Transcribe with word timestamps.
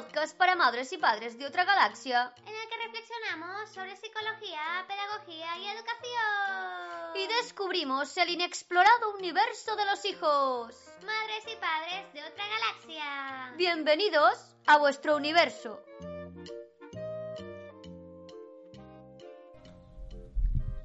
podcast 0.00 0.34
para 0.38 0.54
madres 0.54 0.92
y 0.94 0.98
padres 0.98 1.38
de 1.38 1.46
otra 1.46 1.64
galaxia 1.64 2.32
en 2.46 2.54
el 2.54 2.68
que 2.70 2.76
reflexionamos 2.86 3.68
sobre 3.68 3.94
psicología, 3.96 4.86
pedagogía 4.88 5.58
y 5.58 5.66
educación. 5.66 7.16
y 7.16 7.26
descubrimos 7.42 8.16
el 8.16 8.30
inexplorado 8.30 9.14
universo 9.18 9.76
de 9.76 9.84
los 9.84 10.02
hijos. 10.06 10.74
Madres 11.04 11.44
y 11.52 11.56
padres 11.56 12.12
de 12.14 12.24
otra 12.24 12.44
galaxia. 12.48 13.54
Bienvenidos 13.58 14.56
a 14.66 14.78
vuestro 14.78 15.16
universo. 15.16 15.82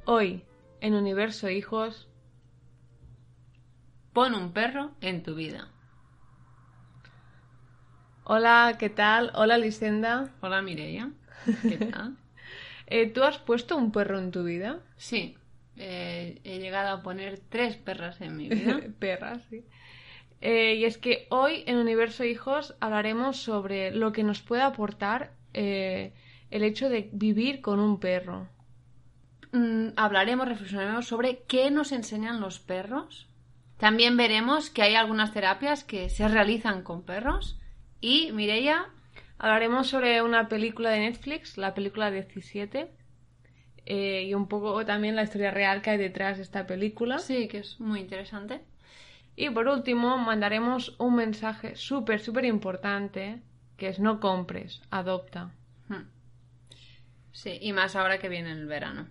Hoy, 0.05 0.45
en 0.82 0.93
Universo 0.93 1.50
Hijos, 1.50 2.09
Pon 4.11 4.34
un 4.34 4.52
perro 4.53 4.91
en 5.02 5.23
tu 5.23 5.35
vida. 5.35 5.74
Hola, 8.25 8.75
¿qué 8.77 8.89
tal? 8.89 9.31
Hola, 9.35 9.57
Lisenda. 9.57 10.29
Hola 10.41 10.61
Mireia. 10.61 11.11
¿Qué 11.61 11.77
tal? 11.77 12.17
Eh, 12.88 13.07
¿Tú 13.07 13.23
has 13.23 13.39
puesto 13.39 13.77
un 13.77 13.91
perro 13.91 14.20
en 14.20 14.31
tu 14.31 14.43
vida? 14.43 14.79
Sí, 14.97 15.38
eh, 15.77 16.39
he 16.43 16.59
llegado 16.59 16.89
a 16.89 17.02
poner 17.02 17.39
tres 17.49 17.77
perras 17.77 18.21
en 18.21 18.38
mi 18.38 18.49
vida. 18.49 18.80
Perra, 18.99 19.39
sí. 19.49 19.66
Eh, 20.41 20.75
y 20.75 20.85
es 20.85 20.97
que 20.97 21.27
hoy 21.30 21.63
en 21.66 21.77
Universo 21.77 22.23
Hijos 22.23 22.75
hablaremos 22.80 23.38
sobre 23.38 23.91
lo 23.91 24.11
que 24.11 24.23
nos 24.23 24.41
puede 24.41 24.61
aportar 24.61 25.31
eh, 25.53 26.13
el 26.52 26.63
hecho 26.63 26.89
de 26.89 27.09
vivir 27.11 27.61
con 27.61 27.80
un 27.80 27.99
perro. 27.99 28.47
Mm, 29.52 29.89
hablaremos, 29.95 30.47
reflexionaremos 30.47 31.07
sobre 31.07 31.44
qué 31.47 31.71
nos 31.71 31.91
enseñan 31.91 32.41
los 32.41 32.59
perros. 32.59 33.27
También 33.77 34.17
veremos 34.17 34.69
que 34.69 34.83
hay 34.83 34.95
algunas 34.95 35.33
terapias 35.33 35.83
que 35.83 36.09
se 36.09 36.27
realizan 36.27 36.83
con 36.83 37.03
perros. 37.03 37.59
Y 38.08 38.31
Mireia, 38.34 38.86
Hablaremos 39.39 39.88
sobre 39.88 40.22
una 40.22 40.48
película 40.48 40.92
de 40.92 41.00
Netflix, 41.00 41.58
la 41.58 41.73
película 41.73 42.12
17, 42.12 42.92
eh, 43.88 44.23
y 44.28 44.34
un 44.36 44.47
poco 44.47 44.86
también 44.86 45.16
la 45.16 45.23
historia 45.23 45.50
real 45.50 45.81
que 45.81 45.89
hay 45.89 45.97
detrás 45.97 46.38
de 46.38 46.44
esta 46.44 46.67
película. 46.67 47.17
sí, 47.17 47.47
que 47.47 47.58
es 47.58 47.80
muy 47.80 48.02
interesante. 48.02 48.62
Y 49.36 49.50
por 49.50 49.67
último, 49.67 50.20
mandaremos 50.20 50.95
un 51.00 51.16
mensaje 51.16 51.75
súper, 51.75 52.20
súper 52.20 52.45
importante, 52.45 53.42
que 53.75 53.88
es 53.88 54.00
no 54.00 54.19
compres, 54.19 54.84
adopta. 54.92 55.52
Hmm. 55.88 56.08
Sí, 57.31 57.58
y 57.59 57.73
más 57.73 57.95
ahora 57.95 58.19
que 58.19 58.30
viene 58.30 58.52
el 58.52 58.67
verano. 58.67 59.08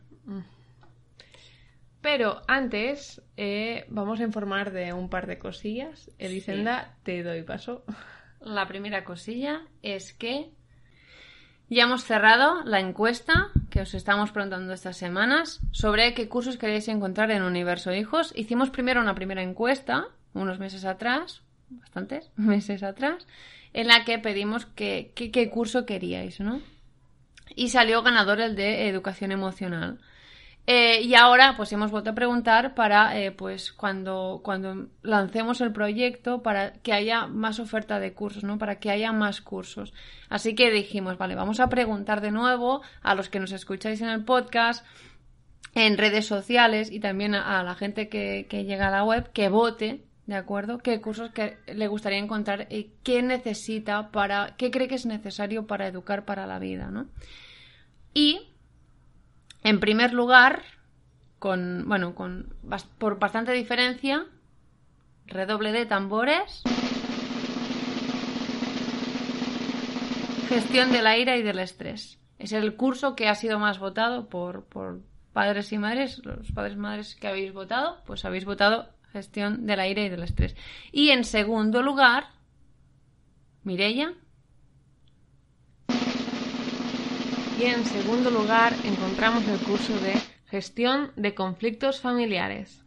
Pero 2.01 2.42
antes, 2.47 3.23
eh, 3.36 3.86
vamos 3.89 4.20
a 4.20 4.23
informar 4.23 4.70
de 4.70 4.92
un 4.92 5.11
par 5.11 5.27
de 5.27 5.41
cosillas. 5.41 6.12
Elisenda, 6.19 6.95
te 7.03 7.25
doy 7.25 7.42
paso. 7.42 7.84
La 8.45 8.67
primera 8.69 9.05
cosilla 9.05 9.62
es 9.83 10.12
que 10.12 10.50
ya 11.70 11.84
hemos 11.84 12.05
cerrado 12.05 12.62
la 12.64 12.78
encuesta 12.81 13.48
que 13.70 13.81
os 13.81 13.95
estamos 13.95 14.31
preguntando 14.33 14.73
estas 14.73 14.97
semanas 14.97 15.61
sobre 15.73 16.14
qué 16.14 16.28
cursos 16.28 16.59
queréis 16.59 16.89
encontrar 16.89 17.31
en 17.31 17.42
Universo 17.42 17.92
Hijos. 17.95 18.33
Hicimos 18.36 18.70
primero 18.70 19.01
una 19.01 19.14
primera 19.14 19.42
encuesta 19.42 20.06
unos 20.34 20.59
meses 20.59 20.84
atrás, 20.84 21.42
bastantes 21.70 22.31
meses 22.36 22.83
atrás, 22.83 23.27
en 23.73 23.89
la 23.89 24.05
que 24.05 24.19
pedimos 24.19 24.67
que, 24.67 25.12
que- 25.14 25.31
qué 25.31 25.48
curso 25.51 25.86
queríais, 25.86 26.41
¿no? 26.41 26.61
Y 27.56 27.69
salió 27.70 28.03
ganador 28.03 28.41
el 28.41 28.56
de 28.56 28.89
educación 28.89 29.33
emocional. 29.33 30.01
Eh, 30.67 31.03
y 31.03 31.15
ahora, 31.15 31.57
pues 31.57 31.70
hemos 31.73 31.91
vuelto 31.91 32.11
a 32.11 32.15
preguntar 32.15 32.75
para, 32.75 33.20
eh, 33.20 33.33
pues, 33.33 33.70
cuando, 33.73 34.41
cuando 34.43 34.89
lancemos 35.03 35.61
el 35.61 35.73
proyecto, 35.73 36.43
para 36.43 36.73
que 36.73 36.95
haya 36.95 37.27
más 37.27 37.61
oferta 37.61 38.01
de 38.01 38.15
cursos, 38.15 38.45
¿no? 38.45 38.57
Para 38.57 38.79
que 38.79 38.91
haya 38.91 39.12
más 39.12 39.42
cursos. 39.42 39.92
Así 40.31 40.55
que 40.55 40.70
dijimos, 40.70 41.19
vale, 41.19 41.35
vamos 41.35 41.61
a 41.61 41.69
preguntar 41.69 42.23
de 42.23 42.30
nuevo 42.30 42.80
a 43.03 43.14
los 43.14 43.29
que 43.29 43.41
nos 43.41 43.53
escucháis 43.53 44.01
en 44.01 44.08
el 44.08 44.24
podcast, 44.24 44.86
en 45.74 45.98
redes 45.98 46.27
sociales 46.27 46.91
y 46.91 46.98
también 46.98 47.35
a, 47.35 47.63
la 47.63 47.74
gente 47.74 48.08
que, 48.08 48.47
que 48.48 48.64
llega 48.64 48.89
a 48.89 48.91
la 48.91 49.05
web, 49.05 49.33
que 49.33 49.51
vote, 49.51 50.05
¿de 50.27 50.35
acuerdo? 50.35 50.79
¿Qué 50.79 50.98
cursos 51.03 51.30
que 51.33 51.58
le 51.67 51.89
gustaría 51.89 52.19
encontrar 52.19 52.69
y 52.70 52.92
qué 53.03 53.23
necesita 53.23 54.11
para, 54.11 54.55
qué 54.57 54.70
cree 54.70 54.89
que 54.89 54.95
es 54.95 55.05
necesario 55.05 55.67
para 55.67 55.89
educar 55.89 56.24
para 56.24 56.47
la 56.47 56.58
vida, 56.58 56.91
¿no? 56.91 57.07
Y 58.14 58.54
en 59.64 59.80
primer 59.80 60.13
lugar, 60.13 60.63
con, 61.39 61.89
bueno, 61.89 62.14
con, 62.14 62.55
por 62.98 63.19
bastante 63.19 63.52
diferencia, 63.52 64.27
redoble 65.27 65.73
de 65.73 65.86
tambores, 65.86 66.63
gestión 70.48 70.92
de 70.92 71.03
la 71.03 71.17
ira 71.17 71.36
y 71.36 71.42
del 71.42 71.58
estrés. 71.58 72.20
Es 72.39 72.53
el 72.53 72.77
curso 72.77 73.17
que 73.17 73.29
ha 73.29 73.35
sido 73.35 73.58
más 73.58 73.79
votado 73.79 74.29
por, 74.29 74.64
por 74.64 75.01
padres 75.33 75.73
y 75.73 75.79
madres, 75.79 76.20
los 76.24 76.53
padres 76.53 76.74
y 76.74 76.79
madres 76.79 77.17
que 77.17 77.27
habéis 77.27 77.55
votado, 77.55 78.03
pues 78.05 78.24
habéis 78.27 78.45
votado 78.45 78.91
gestión 79.13 79.64
de 79.67 79.77
la 79.77 79.89
ira 79.89 80.03
y 80.03 80.11
del 80.11 80.24
estrés. 80.24 80.55
Y 80.92 81.08
en 81.08 81.24
segundo 81.24 81.83
lugar, 81.83 82.27
Mireia, 83.63 84.13
Y 87.59 87.65
en 87.67 87.85
segundo 87.85 88.31
lugar, 88.31 88.75
encontramos 88.85 89.47
el 89.47 89.59
curso 89.61 89.98
de 90.01 90.15
gestión 90.48 91.13
de 91.17 91.35
conflictos 91.35 92.01
familiares. 92.01 92.83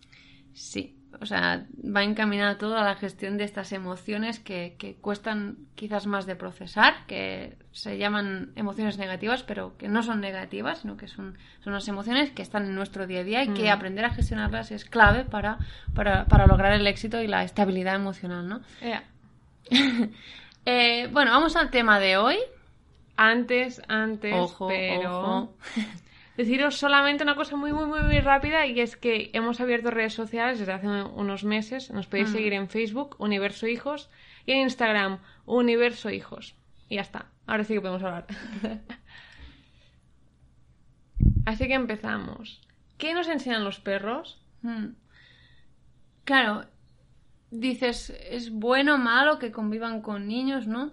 Sí, 0.53 0.95
o 1.21 1.25
sea, 1.25 1.65
va 1.83 2.03
encaminada 2.03 2.57
todo 2.57 2.77
a 2.77 2.83
la 2.83 2.95
gestión 2.95 3.37
de 3.37 3.43
estas 3.45 3.71
emociones 3.71 4.39
que, 4.39 4.75
que 4.77 4.95
cuestan 4.95 5.57
quizás 5.75 6.05
más 6.05 6.25
de 6.25 6.35
procesar, 6.35 7.05
que 7.07 7.57
se 7.71 7.97
llaman 7.97 8.51
emociones 8.55 8.97
negativas, 8.97 9.43
pero 9.43 9.77
que 9.77 9.87
no 9.87 10.03
son 10.03 10.19
negativas, 10.19 10.79
sino 10.79 10.97
que 10.97 11.07
son, 11.07 11.37
son 11.63 11.73
unas 11.73 11.87
emociones 11.87 12.31
que 12.31 12.41
están 12.41 12.65
en 12.65 12.75
nuestro 12.75 13.07
día 13.07 13.21
a 13.21 13.23
día 13.23 13.43
y 13.43 13.53
que 13.53 13.69
Mm. 13.69 13.73
aprender 13.73 14.05
a 14.05 14.09
gestionarlas 14.11 14.71
es 14.71 14.85
clave 14.85 15.23
para, 15.23 15.57
para, 15.95 16.25
para 16.25 16.45
lograr 16.45 16.73
el 16.73 16.85
éxito 16.85 17.21
y 17.21 17.27
la 17.27 17.43
estabilidad 17.43 17.95
emocional, 17.95 18.47
¿no? 18.47 18.61
Eh, 20.69 21.07
bueno, 21.13 21.31
vamos 21.31 21.55
al 21.55 21.69
tema 21.69 21.97
de 21.97 22.17
hoy. 22.17 22.35
Antes, 23.17 23.81
antes, 23.87 24.33
Ojo, 24.33 24.67
pero... 24.67 25.19
ojo. 25.19 25.57
Deciros 26.37 26.75
solamente 26.77 27.23
una 27.23 27.35
cosa 27.35 27.55
muy, 27.55 27.73
muy, 27.73 27.87
muy, 27.87 28.01
muy 28.01 28.19
rápida 28.19 28.67
y 28.67 28.79
es 28.79 28.95
que 28.95 29.31
hemos 29.33 29.59
abierto 29.59 29.89
redes 29.89 30.13
sociales 30.13 30.59
desde 30.59 30.71
hace 30.73 30.87
unos 30.87 31.43
meses. 31.43 31.89
Nos 31.89 32.05
podéis 32.05 32.29
Mm. 32.29 32.33
seguir 32.33 32.53
en 32.53 32.69
Facebook, 32.69 33.15
Universo 33.17 33.65
Hijos, 33.67 34.11
y 34.45 34.51
en 34.51 34.59
Instagram, 34.59 35.17
Universo 35.47 36.11
Hijos. 36.11 36.55
Y 36.89 36.95
ya 36.95 37.01
está. 37.01 37.25
Ahora 37.47 37.63
sí 37.63 37.73
que 37.73 37.81
podemos 37.81 38.03
hablar. 38.03 38.27
Así 41.45 41.67
que 41.67 41.73
empezamos. 41.73 42.61
¿Qué 42.97 43.13
nos 43.13 43.27
enseñan 43.27 43.63
los 43.63 43.79
perros? 43.79 44.39
Mm. 44.61 44.89
Claro, 46.23 46.65
dices, 47.51 48.09
es 48.29 48.51
bueno 48.51 48.95
o 48.95 48.97
malo 48.97 49.39
que 49.39 49.51
convivan 49.51 50.01
con 50.01 50.27
niños, 50.27 50.67
¿no? 50.67 50.91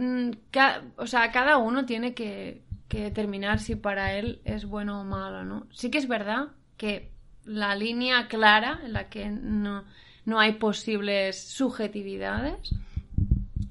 Mm, 0.00 0.30
ca- 0.50 0.82
o 0.96 1.06
sea, 1.06 1.30
cada 1.30 1.58
uno 1.58 1.84
tiene 1.84 2.14
que, 2.14 2.62
que 2.88 3.02
determinar 3.02 3.58
si 3.58 3.74
para 3.76 4.14
él 4.14 4.40
es 4.46 4.64
bueno 4.64 5.00
o 5.02 5.04
malo, 5.04 5.44
¿no? 5.44 5.66
Sí 5.70 5.90
que 5.90 5.98
es 5.98 6.08
verdad 6.08 6.48
que 6.78 7.10
la 7.44 7.74
línea 7.74 8.26
clara 8.28 8.80
en 8.82 8.94
la 8.94 9.10
que 9.10 9.28
no, 9.28 9.84
no 10.24 10.40
hay 10.40 10.52
posibles 10.52 11.38
subjetividades 11.38 12.74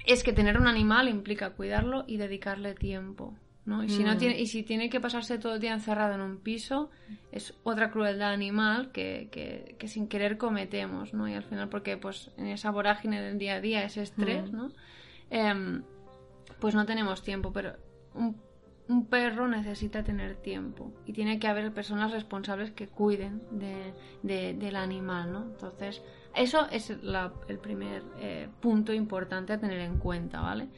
es 0.05 0.23
que 0.23 0.33
tener 0.33 0.59
un 0.59 0.67
animal 0.67 1.07
implica 1.09 1.51
cuidarlo 1.51 2.03
y 2.07 2.17
dedicarle 2.17 2.73
tiempo, 2.75 3.35
¿no? 3.65 3.83
Y 3.83 3.89
si, 3.89 4.03
no 4.03 4.13
Mm. 4.13 4.17
tiene, 4.17 4.39
y 4.39 4.45
si 4.45 4.61
tiene 4.63 4.89
que 4.89 4.99
pasarse 4.99 5.39
todo 5.39 5.55
el 5.55 5.59
día 5.61 5.73
encerrado 5.73 6.13
en 6.13 6.21
un 6.21 6.37
piso, 6.37 6.91
es 7.31 7.53
otra 7.63 7.89
crueldad 7.89 8.31
animal 8.33 8.91
que, 8.91 9.29
que, 9.31 9.75
que 9.79 9.87
sin 9.87 10.07
querer 10.07 10.37
cometemos, 10.37 11.13
¿no? 11.13 11.27
Y 11.27 11.33
al 11.33 11.43
final, 11.43 11.69
porque 11.69 11.97
pues 11.97 12.29
en 12.37 12.47
esa 12.47 12.69
vorágine 12.71 13.19
del 13.21 13.37
día 13.39 13.55
a 13.55 13.61
día, 13.61 13.83
ese 13.83 14.03
estrés, 14.03 14.51
Mm. 14.51 14.55
¿no? 14.55 14.71
Em, 15.31 15.83
pues 16.59 16.75
no 16.75 16.85
tenemos 16.85 17.21
tiempo, 17.23 17.51
pero 17.51 17.73
un, 18.13 18.35
perro 19.09 19.47
necesita 19.47 20.03
tener 20.03 20.35
tiempo 20.37 20.91
y 21.05 21.13
tiene 21.13 21.37
que 21.39 21.47
haber 21.47 21.71
personas 21.71 22.11
responsables 22.11 22.71
que 22.71 22.87
cuiden 22.87 23.43
de, 23.51 23.93
de- 24.23 24.55
del 24.55 24.75
animal, 24.75 25.31
¿no? 25.31 25.43
Entonces, 25.43 26.01
eso 26.35 26.67
es 26.71 26.89
el 26.89 27.59
primer 27.59 28.03
eh, 28.17 28.49
punto 28.59 28.91
importante 28.91 29.53
a 29.53 29.59
tener 29.59 29.79
en 29.81 29.99
cuenta, 29.99 30.41
¿vale? 30.41 30.69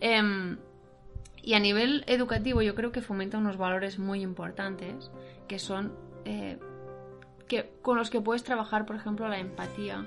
Em, 0.00 0.58
y 1.42 1.54
a 1.54 1.58
nivel 1.60 2.04
educativo 2.08 2.60
yo 2.60 2.74
creo 2.74 2.92
que 2.92 3.00
fomenta 3.00 3.38
unos 3.38 3.56
valores 3.56 3.98
muy 3.98 4.20
importantes 4.20 5.10
que 5.48 5.58
son 5.58 5.94
eh, 6.26 6.58
que, 7.48 7.70
con 7.80 7.96
los 7.96 8.10
que 8.10 8.20
puedes 8.20 8.42
trabajar, 8.42 8.84
por 8.84 8.96
ejemplo, 8.96 9.28
la 9.28 9.38
empatía, 9.38 10.04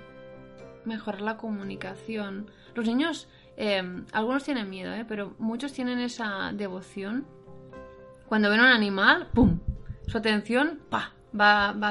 mejorar 0.85 1.21
la 1.21 1.37
comunicación. 1.37 2.51
Los 2.75 2.85
niños, 2.85 3.29
eh, 3.61 3.83
algunos 4.13 4.45
tienen 4.45 4.69
miedo, 4.69 4.93
¿eh? 4.93 5.05
pero 5.05 5.35
muchos 5.37 5.73
tienen 5.73 5.99
esa 5.99 6.51
devoción. 6.53 7.27
Cuando 8.27 8.49
ven 8.49 8.61
un 8.61 8.67
animal, 8.67 9.27
¡pum! 9.33 9.59
Su 10.07 10.17
atención, 10.17 10.79
va 10.91 11.13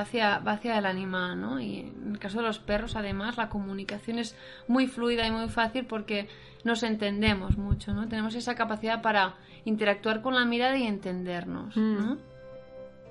hacia 0.00 0.78
el 0.78 0.86
animal, 0.86 1.38
¿no? 1.38 1.60
Y 1.60 1.80
en 1.80 2.12
el 2.12 2.18
caso 2.18 2.38
de 2.38 2.46
los 2.46 2.58
perros, 2.58 2.96
además, 2.96 3.36
la 3.36 3.50
comunicación 3.50 4.18
es 4.18 4.34
muy 4.66 4.86
fluida 4.86 5.26
y 5.26 5.30
muy 5.30 5.48
fácil 5.50 5.84
porque 5.84 6.28
nos 6.64 6.82
entendemos 6.82 7.58
mucho, 7.58 7.92
¿no? 7.92 8.08
Tenemos 8.08 8.34
esa 8.34 8.54
capacidad 8.54 9.02
para 9.02 9.34
interactuar 9.66 10.22
con 10.22 10.34
la 10.34 10.46
mirada 10.46 10.76
y 10.78 10.86
entendernos, 10.86 11.76
¿no? 11.76 12.14
Mm. 12.14 12.18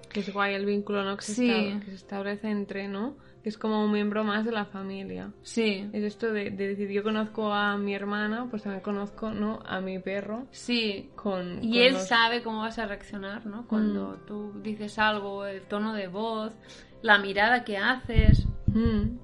Que 0.09 0.21
es 0.21 0.33
guay 0.33 0.54
el 0.56 0.65
vínculo, 0.65 1.04
¿no? 1.04 1.18
Que, 1.18 1.24
se, 1.24 1.80
que 1.86 1.94
establece 1.94 2.50
entre, 2.50 2.88
¿no? 2.88 3.18
Que 3.44 3.50
es 3.50 3.57
como 3.57 3.83
un 3.86 3.92
miembro 3.92 4.24
más 4.24 4.45
de 4.45 4.51
la 4.51 4.65
familia. 4.65 5.31
Sí, 5.44 5.89
Es 5.94 6.04
esto 6.04 6.31
de, 6.33 6.50
de 6.51 6.68
decir, 6.69 6.89
yo 6.89 7.04
conozco 7.04 7.54
a 7.54 7.77
mi 7.77 7.94
hermana, 7.94 8.48
pues 8.50 8.63
también 8.63 8.81
conozco, 8.83 9.31
¿no? 9.31 9.59
A 9.65 9.80
mi 9.81 10.00
perro 10.00 10.48
sí. 10.51 11.09
con... 11.15 11.63
Y 11.63 11.69
con 11.71 11.77
él 11.81 11.94
los- 11.94 12.07
sabe 12.07 12.42
cómo 12.42 12.59
vas 12.62 12.80
a 12.80 12.86
reaccionar, 12.88 13.45
¿no? 13.45 13.68
Cuando 13.68 14.15
tú 14.27 14.54
dices 14.62 14.98
algo, 15.00 15.45
el 15.45 15.62
tono 15.63 15.94
de 15.94 16.07
voz, 16.07 16.54
la 17.01 17.18
mirada 17.19 17.63
que 17.63 17.77
haces, 17.77 18.45
Mm. 18.68 19.18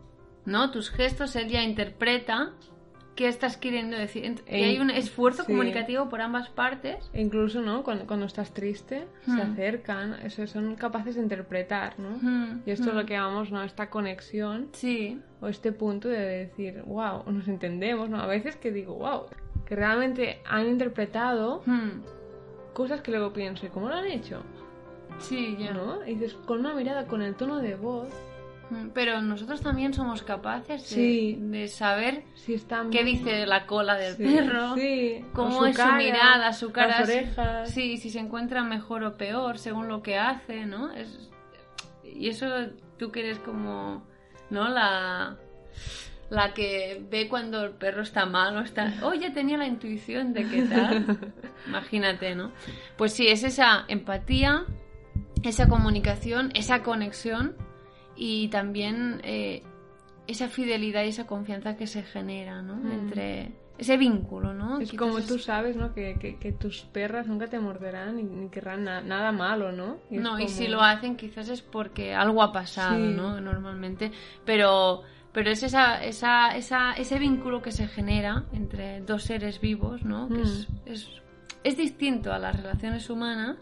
¿no? 0.46 0.72
Tus 0.72 0.90
gestos, 0.90 1.36
él 1.36 1.50
ya 1.50 1.64
interpreta 1.64 2.54
qué 3.16 3.28
estás 3.28 3.58
queriendo 3.58 3.96
decir. 3.98 4.42
E- 4.48 4.64
hay 4.66 4.80
un 4.80 4.90
esfuerzo 4.90 5.44
sí. 5.44 5.52
comunicativo 5.52 6.10
por 6.10 6.22
ambas 6.22 6.50
partes. 6.50 7.10
E 7.14 7.22
incluso, 7.22 7.62
¿no? 7.62 7.84
Cuando, 7.84 8.08
cuando 8.08 8.26
estás 8.26 8.54
triste, 8.54 9.06
se 9.26 9.32
Mm. 9.32 9.52
acercan, 9.52 10.14
eso, 10.26 10.48
son 10.48 10.76
capaces 10.76 11.16
de 11.16 11.22
interpretar, 11.22 12.00
¿no? 12.00 12.18
Mm, 12.22 12.62
Y 12.66 12.72
esto 12.72 12.90
es 12.90 12.96
mm. 12.96 12.98
lo 13.00 13.06
que 13.06 13.14
llamamos, 13.14 13.52
¿no? 13.52 13.62
Esta 13.64 13.90
conexión 13.90 14.70
Sí, 14.74 15.20
o 15.42 15.48
este 15.48 15.72
punto 15.72 16.08
de 16.10 16.20
decir, 16.20 16.82
wow, 16.86 17.24
nos 17.32 17.48
entendemos, 17.48 18.10
¿no? 18.10 18.20
A 18.22 18.26
veces 18.28 18.56
que 18.56 18.72
digo, 18.72 18.96
wow, 18.96 19.26
que 19.66 19.76
realmente 19.76 20.40
han 20.46 20.68
interpretado 20.68 21.62
Mm, 21.66 22.02
cosas 22.74 23.02
que 23.02 23.12
luego 23.12 23.32
pienso, 23.34 23.66
¿y 23.66 23.70
cómo 23.70 23.90
lo 23.90 23.96
han 23.96 24.08
hecho? 24.08 24.42
sí, 25.20 25.56
ya. 25.60 25.72
¿No? 25.74 26.04
Y 26.06 26.16
dices, 26.16 26.34
con 26.34 26.60
una 26.62 26.74
mirada, 26.74 27.06
con 27.06 27.22
el 27.22 27.36
tono 27.36 27.60
de 27.60 27.76
voz, 27.76 28.10
Mm, 28.10 28.33
Pero 28.94 29.22
nosotros 29.22 29.62
también 29.62 29.94
somos 29.94 30.24
capaces 30.24 30.82
de, 30.90 30.96
Sí. 30.96 31.38
de 31.40 31.68
saber 31.68 32.24
qué 32.92 33.04
dice 33.04 33.46
la 33.46 33.66
cola 33.66 33.96
del 33.96 34.16
Sí, 34.18 34.24
perro, 34.24 34.76
cómo 35.34 35.60
su 35.60 35.66
es 35.66 35.78
cara, 35.78 35.92
su 35.92 35.98
mirada, 35.98 36.54
su 36.54 36.72
cara, 36.72 37.00
las 37.00 37.10
si- 37.10 37.16
orejas. 37.18 37.70
sí, 37.72 37.98
si 37.98 38.10
se 38.10 38.20
encuentra 38.20 38.64
mejor 38.64 39.04
o 39.04 39.16
peor 39.18 39.58
según 39.58 39.88
lo 39.88 40.02
que 40.02 40.18
hace, 40.18 40.66
¿no? 40.66 40.92
Es, 40.92 41.30
y 42.04 42.30
eso 42.30 42.48
tú 42.98 43.12
que 43.12 43.22
eres 43.22 43.40
como, 43.40 44.04
¿no? 44.50 44.70
La, 44.70 45.38
la 46.30 46.54
que 46.54 47.04
ve 47.10 47.28
cuando 47.28 47.64
el 47.64 47.72
perro 47.72 48.02
está 48.02 48.26
mal 48.26 48.56
o 48.58 48.62
está, 48.62 48.94
oh, 49.04 49.14
ya 49.14 49.34
tenía 49.34 49.58
la 49.58 49.68
intuición 49.68 50.34
de 50.34 50.48
qué 50.48 50.62
tal. 50.64 51.06
Imagínate, 51.68 52.36
¿no? 52.36 52.52
Pues 52.98 53.14
sí, 53.14 53.28
es 53.28 53.44
esa 53.44 53.86
empatía, 53.88 54.66
esa 55.44 55.68
comunicación, 55.68 56.52
esa 56.56 56.84
conexión 56.84 57.56
y 58.16 58.48
también 58.50 59.20
eh, 59.24 59.64
esa 60.28 60.48
fidelidad 60.48 61.04
y 61.04 61.10
esa 61.10 61.28
confianza 61.28 61.76
que 61.78 61.88
se 61.88 62.04
genera, 62.04 62.62
¿no? 62.62 62.76
Mm. 62.76 62.92
Entre 62.92 63.52
ese 63.78 63.98
vínculo, 63.98 64.54
¿no? 64.54 64.80
Es 64.80 64.92
Quizás 64.92 65.00
como 65.00 65.20
tú 65.22 65.40
sabes, 65.40 65.76
¿no? 65.76 65.94
Que, 65.94 66.18
que, 66.20 66.38
que 66.38 66.52
tus 66.52 66.82
perras 66.84 67.28
nunca 67.28 67.48
te 67.48 67.60
morderán 67.60 68.16
ni, 68.18 68.24
ni 68.24 68.50
querrán 68.50 68.84
na- 68.84 69.02
nada 69.02 69.32
malo, 69.32 69.72
¿no? 69.72 69.98
Y 70.12 70.18
No, 70.20 70.40
y 70.40 70.48
si 70.48 70.68
lo 70.68 70.82
hacen 70.82 71.16
quizás 71.18 71.50
es 71.50 71.62
porque 71.62 72.14
algo 72.14 72.44
ha 72.44 72.52
pasado, 72.54 72.98
Sí. 72.98 73.14
¿no? 73.16 73.42
Normalmente, 73.42 74.12
pero 74.46 75.02
pero 75.34 75.50
es 75.50 75.64
esa, 75.64 76.04
esa, 76.06 76.56
esa, 76.56 76.94
ese 76.94 77.18
vínculo 77.18 77.64
que 77.64 77.72
se 77.72 77.88
genera 77.88 78.44
entre 78.54 79.02
dos 79.02 79.24
seres 79.24 79.60
vivos, 79.60 80.04
¿no? 80.06 80.28
Que 80.30 80.36
Mm. 80.36 80.42
es, 80.44 80.68
es, 80.86 81.10
es 81.64 81.76
distinto 81.78 82.32
a 82.32 82.38
las 82.38 82.56
relaciones 82.56 83.10
humanas, 83.10 83.58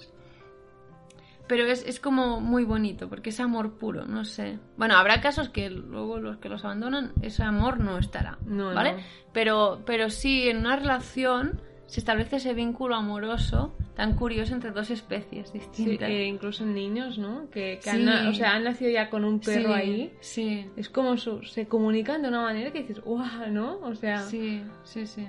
pero 1.52 1.66
es, 1.66 1.86
es 1.86 2.00
como 2.00 2.40
muy 2.40 2.64
bonito, 2.64 3.10
porque 3.10 3.32
es 3.32 3.42
amor 3.42 3.74
puro, 3.78 4.06
no 4.06 4.24
sé. 4.24 4.58
Bueno, 4.78 4.96
habrá 4.96 5.20
casos 5.20 5.50
que 5.50 5.70
luego 5.70 6.18
los 6.18 6.38
que 6.38 6.48
los 6.48 6.64
abandonan, 6.64 7.12
ese 7.22 7.44
amor 7.44 7.82
no 7.82 7.98
estará, 7.98 8.38
No, 8.46 8.74
¿vale? 8.74 8.94
no. 8.94 9.00
Pero, 9.34 9.82
pero 9.86 10.10
sí, 10.10 10.48
en 10.48 10.60
una 10.60 10.78
relación 10.78 11.62
se 11.88 12.00
establece 12.00 12.38
ese 12.38 12.54
vínculo 12.54 12.96
amoroso 12.96 13.76
tan 13.98 14.16
curioso 14.16 14.54
entre 14.54 14.72
dos 14.72 14.92
especies 14.92 15.50
Sí, 15.50 15.60
distintas. 15.60 16.10
e 16.10 16.24
incluso 16.26 16.64
en 16.64 16.74
niños, 16.74 17.18
¿no? 17.18 17.50
Que, 17.50 17.80
que 17.84 17.90
Sí. 17.90 18.08
han, 18.08 18.28
o 18.28 18.34
sea, 18.34 18.54
han 18.54 18.64
nacido 18.64 18.90
ya 18.90 19.10
con 19.10 19.26
un 19.26 19.42
perro 19.42 19.74
Sí, 19.74 19.74
ahí. 19.74 20.14
Sí, 20.22 20.66
Es 20.78 20.88
como 20.90 21.18
su- 21.18 21.44
se 21.44 21.68
comunican 21.68 22.22
de 22.22 22.30
una 22.30 22.44
manera 22.44 22.72
que 22.72 22.80
dices, 22.84 23.02
¡guau! 23.02 23.52
¿no? 23.52 23.78
O 23.82 23.94
sea, 23.94 24.20
sí, 24.20 24.64
sí, 24.86 25.06
sí. 25.06 25.28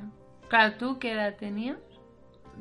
Claro, 0.49 0.75
¿tú 0.79 1.01
qué 1.01 1.11
edad 1.15 1.35
tenías? 1.37 1.79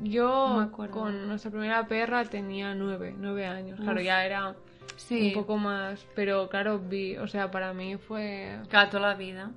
Yo 0.02 0.68
No 0.70 0.90
con 0.90 1.28
nuestra 1.28 1.50
primera 1.50 1.86
perra 1.86 2.24
tenía 2.24 2.74
nueve, 2.74 3.14
nueve 3.16 3.46
años. 3.46 3.78
Claro, 3.80 4.00
Uf. 4.00 4.04
ya 4.06 4.24
era 4.24 4.54
Sí, 4.96 5.28
un 5.28 5.32
poco 5.34 5.56
más, 5.56 6.06
pero 6.14 6.48
claro, 6.48 6.78
vi, 6.78 7.16
o 7.16 7.26
sea, 7.26 7.50
para 7.50 7.72
mí 7.72 7.96
fue, 7.96 8.58
claro, 8.68 8.90
toda 8.90 9.08
la 9.08 9.14
vida. 9.14 9.50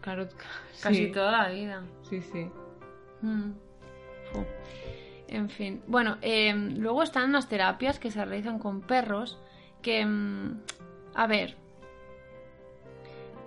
claro, 0.00 0.28
Casi 0.80 1.06
sí, 1.06 1.12
toda 1.12 1.32
la 1.32 1.48
vida. 1.50 1.82
Sí, 2.08 2.20
sí. 2.22 2.48
Mm. 3.22 3.50
En 5.28 5.48
fin. 5.48 5.82
Bueno, 5.86 6.16
eh, 6.22 6.52
luego 6.54 7.02
están 7.02 7.32
las 7.32 7.48
terapias 7.48 7.98
que 7.98 8.10
se 8.10 8.24
realizan 8.24 8.58
con 8.58 8.80
perros 8.80 9.38
que... 9.82 10.04
mm, 10.04 10.60
a 11.14 11.26
ver. 11.26 11.56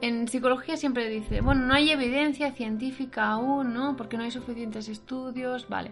En 0.02 0.28
psicología 0.28 0.76
siempre 0.78 1.08
dice, 1.10 1.42
bueno, 1.42 1.66
no 1.66 1.74
hay 1.74 1.90
evidencia 1.92 2.52
científica 2.52 3.30
aún, 3.32 3.74
¿no? 3.74 3.96
Porque 3.96 4.18
no 4.18 4.24
hay 4.24 4.32
suficientes 4.32 4.90
estudios, 4.90 5.68
vale. 5.70 5.92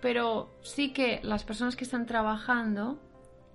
Pero 0.00 0.50
sí 0.62 0.92
que 0.92 1.20
las 1.22 1.44
personas 1.44 1.76
que 1.76 1.84
están 1.84 2.06
trabajando 2.06 2.98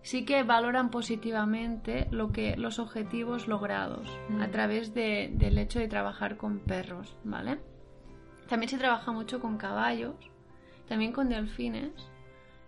sí 0.03 0.23
que 0.25 0.43
valoran 0.43 0.91
positivamente 0.91 2.07
lo 2.11 2.31
que 2.31 2.55
los 2.57 2.77
objetivos 2.77 3.47
logrados 3.47 4.07
Mm. 4.29 4.41
a 4.41 4.51
través 4.51 4.93
de- 4.93 5.31
del 5.33 5.57
hecho 5.57 5.79
de 5.79 5.87
trabajar 5.87 6.37
con 6.37 6.59
perros, 6.59 7.15
¿vale? 7.23 7.57
También 8.47 8.69
se 8.69 8.77
trabaja 8.77 9.11
mucho 9.11 9.39
con 9.39 9.57
caballos, 9.57 10.15
también 10.87 11.11
con 11.11 11.29
delfines, 11.29 11.91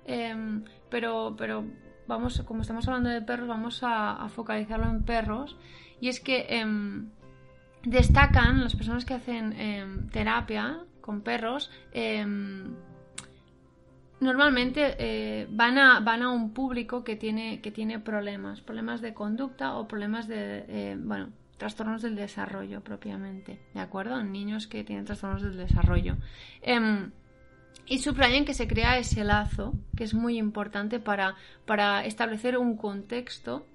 em, 0.05 0.63
pero, 0.89 1.35
pero 1.37 1.63
vamos, 2.07 2.41
como 2.47 2.61
estamos 2.61 2.87
hablando 2.87 3.09
de 3.09 3.21
perros, 3.21 3.47
vamos 3.47 3.83
a, 3.83 4.13
a 4.13 4.29
focalizarlo 4.29 4.87
en 4.89 5.03
perros. 5.03 5.55
Y 6.01 6.07
es 6.09 6.19
que 6.19 6.47
em, 6.49 7.11
destacan 7.83 8.61
las 8.63 8.75
personas 8.75 9.05
que 9.05 9.13
hacen 9.13 9.53
em, 9.53 10.09
terapia 10.09 10.79
con 11.01 11.21
perros. 11.21 11.69
Normalmente 14.19 14.95
eh, 14.97 15.47
van, 15.49 15.77
a, 15.77 15.99
van 15.99 16.23
a 16.23 16.29
un 16.29 16.53
público 16.53 17.03
que 17.03 17.15
tiene, 17.15 17.61
que 17.61 17.71
tiene 17.71 17.99
problemas, 17.99 18.61
problemas 18.61 19.01
de 19.01 19.13
conducta 19.13 19.75
o 19.75 19.87
problemas 19.87 20.27
de, 20.27 20.65
eh, 20.67 20.97
bueno, 20.99 21.29
trastornos 21.57 22.01
del 22.01 22.15
desarrollo 22.15 22.81
propiamente, 22.81 23.59
¿de 23.73 23.79
acuerdo? 23.79 24.23
Niños 24.23 24.67
que 24.67 24.83
tienen 24.83 25.05
trastornos 25.05 25.41
del 25.41 25.57
desarrollo. 25.57 26.17
Em, 26.61 27.11
y 27.85 27.99
subrayan 27.99 28.45
que 28.45 28.53
se 28.53 28.67
crea 28.67 28.97
ese 28.97 29.23
lazo, 29.23 29.73
que 29.95 30.03
es 30.03 30.13
muy 30.13 30.37
importante 30.37 30.99
para, 30.99 31.35
para 31.65 32.05
establecer 32.05 32.57
un 32.57 32.75
contexto, 32.75 33.65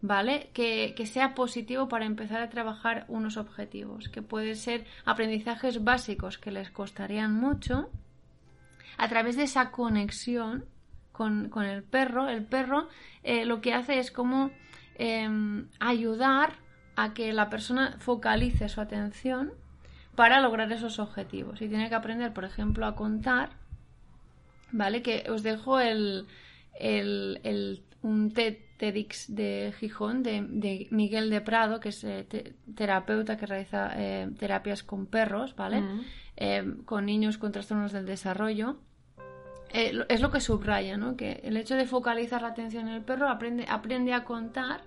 ¿vale? 0.00 0.50
Que, 0.52 0.94
que 0.96 1.06
sea 1.06 1.34
positivo 1.34 1.88
para 1.88 2.06
empezar 2.06 2.40
a 2.40 2.50
trabajar 2.50 3.04
unos 3.08 3.36
objetivos, 3.36 4.08
que 4.08 4.22
pueden 4.22 4.56
ser 4.56 4.84
aprendizajes 5.04 5.82
básicos 5.82 6.38
que 6.38 6.52
les 6.52 6.70
costarían 6.70 7.34
mucho, 7.34 7.90
a 8.96 9.08
través 9.08 9.36
de 9.36 9.44
esa 9.44 9.70
conexión 9.70 10.64
con, 11.12 11.48
con 11.48 11.64
el 11.64 11.82
perro, 11.82 12.28
el 12.28 12.44
perro 12.44 12.88
eh, 13.22 13.44
lo 13.44 13.60
que 13.60 13.74
hace 13.74 13.98
es 13.98 14.10
como 14.10 14.50
em, 14.96 15.68
ayudar 15.80 16.54
a 16.96 17.14
que 17.14 17.32
la 17.32 17.48
persona 17.50 17.96
focalice 17.98 18.68
su 18.68 18.80
atención 18.80 19.52
para 20.14 20.40
lograr 20.40 20.70
esos 20.72 20.98
objetivos. 20.98 21.60
Y 21.62 21.68
tiene 21.68 21.88
que 21.88 21.94
aprender, 21.94 22.32
por 22.34 22.44
ejemplo, 22.44 22.86
a 22.86 22.94
contar, 22.94 23.50
¿vale? 24.70 25.02
Que 25.02 25.24
os 25.30 25.42
dejo 25.42 25.80
el, 25.80 26.26
el, 26.78 27.40
el- 27.44 27.82
un 28.02 28.32
TED- 28.34 28.58
TEDx 28.82 29.32
de 29.32 29.72
Gijón 29.78 30.24
de, 30.24 30.44
de 30.48 30.88
Miguel 30.90 31.30
de 31.30 31.40
Prado, 31.40 31.78
que 31.78 31.90
es 31.90 32.02
eh, 32.02 32.26
te- 32.28 32.54
terapeuta 32.74 33.36
que 33.36 33.46
realiza 33.46 33.92
eh, 33.96 34.28
terapias 34.40 34.82
con 34.82 35.06
perros, 35.06 35.54
¿vale? 35.54 35.82
Mm. 35.82 36.00
eh, 36.36 36.74
con 36.84 37.06
niños 37.06 37.38
con 37.38 37.52
trastornos 37.52 37.92
del 37.92 38.06
desarrollo. 38.06 38.78
Lo- 39.92 40.06
es 40.08 40.20
lo 40.20 40.30
que 40.32 40.40
subraya, 40.40 40.96
¿no? 40.96 41.16
Que 41.16 41.40
el 41.44 41.56
hecho 41.56 41.76
de 41.76 41.86
focalizar 41.86 42.42
la 42.42 42.48
atención 42.48 42.88
en 42.88 42.94
el 42.94 43.02
perro 43.02 43.28
aprende, 43.28 43.64
aprende 43.68 44.12
a 44.14 44.24
contar, 44.24 44.82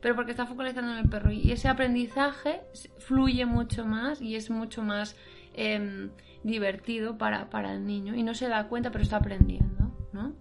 pero 0.00 0.16
porque 0.16 0.32
está 0.32 0.44
focalizando 0.46 0.90
en 0.92 0.98
el 0.98 1.08
perro. 1.08 1.30
Y 1.30 1.52
ese 1.52 1.68
aprendizaje 1.68 2.60
fluye 2.98 3.46
mucho 3.46 3.86
más 3.86 4.20
y 4.20 4.34
es 4.34 4.50
mucho 4.50 4.82
más 4.82 5.16
em, 5.54 6.10
divertido 6.42 7.16
para, 7.18 7.50
para 7.50 7.72
el 7.72 7.86
niño. 7.86 8.16
Y 8.16 8.22
no 8.24 8.34
se 8.34 8.48
da 8.48 8.66
cuenta, 8.66 8.90
pero 8.90 9.02
está 9.04 9.16
aprendiendo, 9.18 9.94
¿no? 10.12 10.34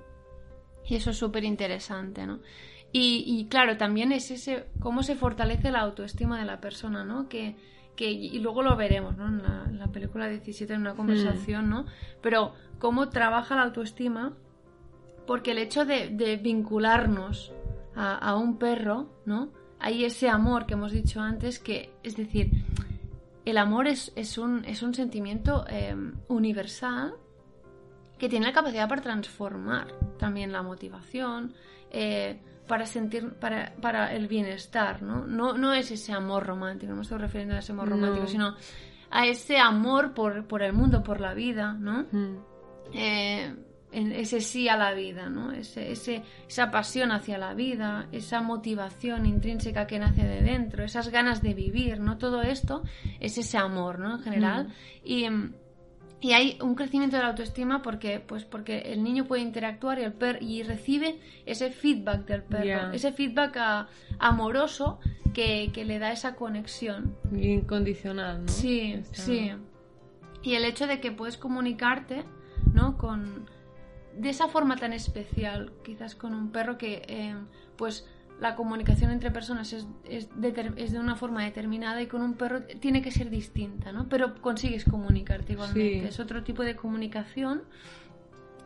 Y 0.89 0.95
eso 0.95 1.09
es 1.11 1.17
súper 1.17 1.43
interesante, 1.43 2.25
¿no? 2.25 2.39
Y, 2.99 3.23
y 3.27 3.45
claro, 3.45 3.77
también 3.77 4.11
es 4.11 4.31
ese 4.31 4.65
cómo 4.79 5.03
se 5.03 5.15
fortalece 5.15 5.69
la 5.69 5.81
autoestima 5.81 6.39
de 6.39 6.45
la 6.45 6.59
persona, 6.59 7.03
¿no? 7.03 7.29
Que, 7.29 7.55
que 7.95 8.09
y 8.09 8.39
luego 8.39 8.63
lo 8.63 8.75
veremos, 8.75 9.15
¿no? 9.17 9.27
En 9.27 9.43
la, 9.43 9.65
en 9.67 9.77
la 9.77 9.87
película 9.91 10.27
17 10.27 10.73
en 10.73 10.81
una 10.81 10.95
conversación, 10.95 11.69
¿no? 11.69 11.85
Pero 12.23 12.53
cómo 12.79 13.09
trabaja 13.09 13.55
la 13.55 13.63
autoestima, 13.63 14.33
porque 15.27 15.51
el 15.51 15.59
hecho 15.59 15.85
de, 15.85 16.09
de 16.09 16.37
vincularnos 16.37 17.53
a, 17.95 18.17
a 18.17 18.35
un 18.35 18.57
perro, 18.57 19.11
¿no? 19.25 19.49
Hay 19.79 20.03
ese 20.03 20.27
amor 20.27 20.65
que 20.65 20.73
hemos 20.73 20.91
dicho 20.91 21.21
antes 21.21 21.59
que, 21.59 21.93
es 22.01 22.17
decir, 22.17 22.49
el 23.45 23.59
amor 23.59 23.85
es, 23.85 24.11
es, 24.15 24.39
un, 24.39 24.65
es 24.65 24.81
un 24.81 24.95
sentimiento 24.95 25.65
eh, 25.69 25.95
universal 26.29 27.13
que 28.17 28.27
tiene 28.27 28.47
la 28.47 28.53
capacidad 28.53 28.89
para 28.89 29.03
transformar 29.03 29.93
también 30.17 30.51
la 30.51 30.63
motivación, 30.63 31.53
eh, 31.91 32.41
para 32.67 32.85
sentir, 32.85 33.29
para, 33.33 33.73
para 33.81 34.13
el 34.13 34.27
bienestar, 34.27 35.01
¿no? 35.01 35.25
¿no? 35.25 35.57
No 35.57 35.73
es 35.73 35.89
ese 35.91 36.13
amor 36.13 36.45
romántico, 36.45 36.89
no 36.91 36.97
me 36.97 37.01
estoy 37.03 37.17
refiriendo 37.17 37.55
a 37.55 37.59
ese 37.59 37.71
amor 37.71 37.89
No. 37.89 37.95
romántico, 37.95 38.27
sino 38.27 38.55
a 39.09 39.25
ese 39.25 39.57
amor 39.57 40.13
por, 40.13 40.45
por 40.47 40.61
el 40.61 40.73
mundo, 40.73 41.01
por 41.03 41.21
la 41.21 41.33
vida, 41.33 41.73
¿no? 41.73 42.05
Mm. 42.11 42.37
eh, 42.93 43.55
ese 43.91 44.41
sí 44.41 44.67
a 44.67 44.75
la 44.75 44.91
vida, 44.93 45.29
¿no? 45.29 45.53
Ese, 45.53 45.91
ese- 45.93 46.21
esa 46.47 46.69
pasión 46.71 47.11
hacia 47.13 47.37
la 47.37 47.53
vida, 47.53 48.07
esa 48.11 48.41
motivación 48.41 49.25
intrínseca 49.25 49.87
que 49.87 49.97
nace 49.97 50.23
de 50.23 50.41
dentro, 50.41 50.83
esas 50.83 51.07
ganas 51.09 51.41
de 51.41 51.53
vivir, 51.53 51.99
¿no? 52.01 52.17
Todo 52.17 52.41
esto 52.41 52.83
es 53.21 53.37
ese 53.37 53.57
amor, 53.57 53.97
¿no? 53.99 54.17
En 54.17 54.23
general. 54.23 54.67
Mm, 54.67 54.71
y 55.05 55.25
hay 56.33 56.57
un 56.61 56.73
crecimiento 56.75 57.15
de 57.15 57.21
la 57.23 57.29
autoestima 57.29 57.81
porque, 57.83 58.19
pues 58.19 58.43
porque 58.43 58.79
el 58.93 59.03
niño 59.03 59.25
puede 59.25 59.43
interactuar 59.43 59.99
y, 59.99 60.03
el 60.03 60.13
per 60.13 60.41
y 60.41 60.63
recibe 60.63 61.19
ese 61.45 61.69
feedback 61.71 62.25
del 62.25 62.43
perro, 62.43 62.91
ese 62.91 63.11
feedback 63.11 63.55
a- 63.57 63.87
amoroso 64.17 64.99
que, 65.33 65.69
que 65.73 65.85
le 65.85 65.99
da 65.99 66.11
esa 66.11 66.35
conexión. 66.35 67.15
Incondicional, 67.39 68.41
¿no? 68.45 68.47
Sí, 68.47 68.93
Está- 68.93 69.21
sí. 69.21 69.51
Y 70.41 70.55
el 70.55 70.65
hecho 70.65 70.87
de 70.87 70.99
que 70.99 71.11
puedes 71.11 71.37
comunicarte, 71.37 72.23
¿no? 72.73 72.97
Con 72.97 73.45
de 74.17 74.29
esa 74.31 74.47
forma 74.47 74.77
tan 74.77 74.93
especial, 74.93 75.71
quizás 75.83 76.15
con 76.15 76.33
un 76.33 76.51
perro 76.51 76.79
que, 76.79 77.03
eh, 77.07 77.35
pues, 77.75 78.07
la 78.39 78.55
comunicación 78.55 79.11
entre 79.11 79.31
personas 79.31 79.73
es, 79.73 79.87
es, 80.05 80.29
de 80.39 80.99
una 80.99 81.15
forma 81.15 81.43
determinada 81.43 82.01
y 82.01 82.07
con 82.07 82.21
un 82.21 82.35
perro 82.35 82.61
tiene 82.63 83.01
que 83.01 83.11
ser 83.11 83.29
distinta, 83.29 83.91
¿no? 83.91 84.07
Pero 84.09 84.35
consigues 84.41 84.85
comunicarte 84.85 85.53
igualmente. 85.53 86.01
Sí. 86.01 86.07
Es 86.07 86.19
otro 86.19 86.43
tipo 86.43 86.63
de 86.63 86.75
comunicación 86.75 87.63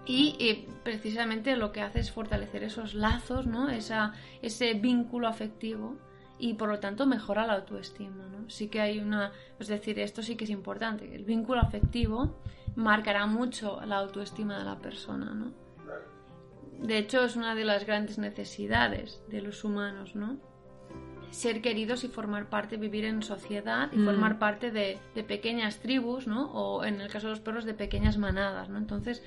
y 0.06 0.36
eh, 0.40 0.68
precisamente 0.84 1.56
lo 1.56 1.72
que 1.72 1.82
hace 1.82 2.00
es 2.00 2.12
fortalecer 2.12 2.63
esos 2.63 2.94
lazos, 2.94 3.46
¿no? 3.46 3.70
Esa, 3.70 4.13
ese 4.42 4.74
vínculo 4.74 5.28
afectivo 5.28 5.96
y 6.38 6.56
por 6.56 6.70
lo 6.70 6.80
tanto 6.80 7.06
mejora 7.06 7.48
la 7.48 7.54
autoestima, 7.54 8.25
¿no? 8.28 8.50
Sí 8.50 8.68
que 8.68 8.82
hay 8.82 9.00
una, 9.00 9.32
es 9.60 9.68
decir, 9.68 10.00
esto 10.00 10.22
sí 10.22 10.36
que 10.36 10.44
es 10.44 10.50
importante, 10.50 11.16
el 11.16 11.24
vínculo 11.24 11.62
afectivo 11.62 12.36
marcará 12.75 13.25
mucho 13.25 13.80
la 13.86 13.98
autoestima 13.98 14.58
de 14.58 14.66
la 14.66 14.80
persona, 14.80 15.34
¿no? 15.34 15.51
De 16.81 16.97
hecho, 16.97 17.23
es 17.23 17.35
una 17.35 17.53
de 17.55 17.63
las 17.63 17.85
grandes 17.85 18.17
necesidades 18.17 19.21
de 19.27 19.41
los 19.41 19.63
humanos, 19.63 20.15
¿no? 20.15 20.38
Ser 21.29 21.61
queridos 21.61 22.03
y 22.03 22.07
formar 22.07 22.50
parte, 22.50 22.75
vivir 22.77 23.05
en 23.05 23.21
sociedad 23.23 23.89
y 23.93 23.97
Mm. 23.97 24.05
formar 24.05 24.39
parte 24.39 24.71
de, 24.71 24.97
de 25.15 25.23
pequeñas 25.23 25.77
tribus, 25.79 26.27
¿no? 26.27 26.51
O 26.51 26.83
en 26.83 27.00
el 27.00 27.09
caso 27.09 27.27
de 27.27 27.31
los 27.31 27.39
perros, 27.39 27.65
de 27.65 27.73
pequeñas 27.73 28.17
manadas, 28.17 28.67
¿no? 28.69 28.77
Entonces, 28.79 29.23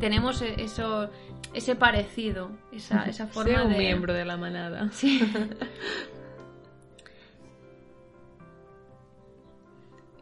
tenemos 0.00 0.42
e- 0.42 0.60
eso, 0.62 1.08
ese 1.54 1.76
parecido, 1.76 2.50
esa, 2.72 3.04
esa 3.08 3.26
forma 3.28 3.50
Sea 3.52 3.62
un 3.64 3.72
de... 3.72 3.78
miembro 3.78 4.12
de 4.12 4.24
la 4.24 4.36
manada. 4.36 4.88
Sí. 4.92 5.20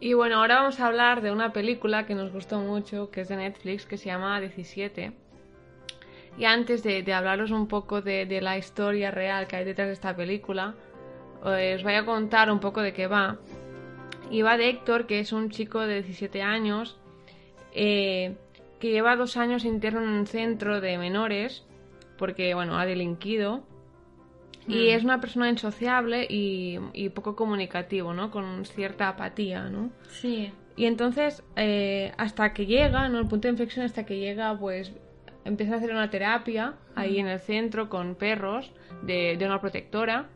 Y 0.01 0.13
bueno, 0.13 0.37
ahora 0.41 0.57
vamos 0.57 0.81
a 0.81 0.87
hablar 0.87 1.23
de 1.23 1.33
una 1.33 1.53
película 1.53 2.05
que 2.05 2.15
nos 2.15 2.31
gustó 2.31 2.61
mucho, 2.61 3.11
que 3.11 3.23
es 3.23 3.29
de 3.29 3.37
Netflix, 3.37 3.87
que 3.87 3.97
se 3.97 4.07
llama 4.07 4.39
17. 4.39 5.13
Y 6.39 6.45
antes 6.47 6.83
de, 6.83 7.03
de 7.03 7.13
hablaros 7.13 7.51
un 7.53 7.69
poco 7.69 8.03
de, 8.03 8.27
de 8.27 8.41
la 8.41 8.59
historia 8.59 9.11
real 9.11 9.47
que 9.47 9.57
hay 9.57 9.65
detrás 9.65 9.87
de 9.89 9.93
esta 9.95 10.17
película, 10.17 10.75
eh, 11.47 11.75
os 11.77 11.83
voy 11.83 11.95
a 11.95 12.05
contar 12.05 12.51
un 12.51 12.59
poco 12.61 12.81
de 12.83 12.93
qué 12.93 13.07
va. 13.07 13.39
Y 14.31 14.43
va 14.43 14.57
de 14.57 14.69
Héctor, 14.69 15.07
que 15.07 15.21
es 15.21 15.33
un 15.33 15.51
chico 15.51 15.81
de 15.81 16.03
17 16.03 16.43
años, 16.43 16.99
eh, 17.73 18.37
que 18.81 18.91
lleva 18.91 19.17
dos 19.17 19.37
años 19.37 19.65
interno 19.65 20.01
en 20.03 20.09
un 20.09 20.27
centro 20.27 20.81
de 20.81 20.99
menores, 20.99 21.65
porque, 22.19 22.55
bueno, 22.55 22.79
ha 22.79 22.87
delinquido. 22.87 23.63
Y 24.67 24.87
Mm. 24.89 24.97
es 24.97 25.05
una 25.05 25.21
persona 25.21 25.49
insociable 25.51 26.27
y, 26.29 26.79
y 26.95 27.11
poco 27.11 27.37
comunicativo, 27.37 28.15
¿no? 28.15 28.31
Con 28.31 28.65
cierta 28.65 29.09
apatía, 29.09 29.65
¿no? 29.69 29.91
Sí. 30.09 30.51
Y 30.75 30.87
entonces, 30.87 31.45
eh, 31.55 32.13
hasta 32.17 32.53
que 32.55 32.65
llega, 32.67 33.09
¿no? 33.09 33.19
El 33.19 33.29
punto 33.29 33.47
de 33.47 33.53
inflexión 33.53 33.85
hasta 33.85 34.07
que 34.07 34.19
llega, 34.19 34.59
pues 34.59 34.93
empieza 35.45 35.75
a 35.75 35.77
hacer 35.79 35.91
una 35.91 36.11
terapia 36.11 36.75
ahí 36.95 37.19
en 37.19 37.27
el 37.29 37.39
centro 37.41 37.89
con 37.89 38.15
perros 38.15 38.73
de, 39.03 39.37
de 39.37 39.47
una 39.47 39.61
protectora. 39.61 40.29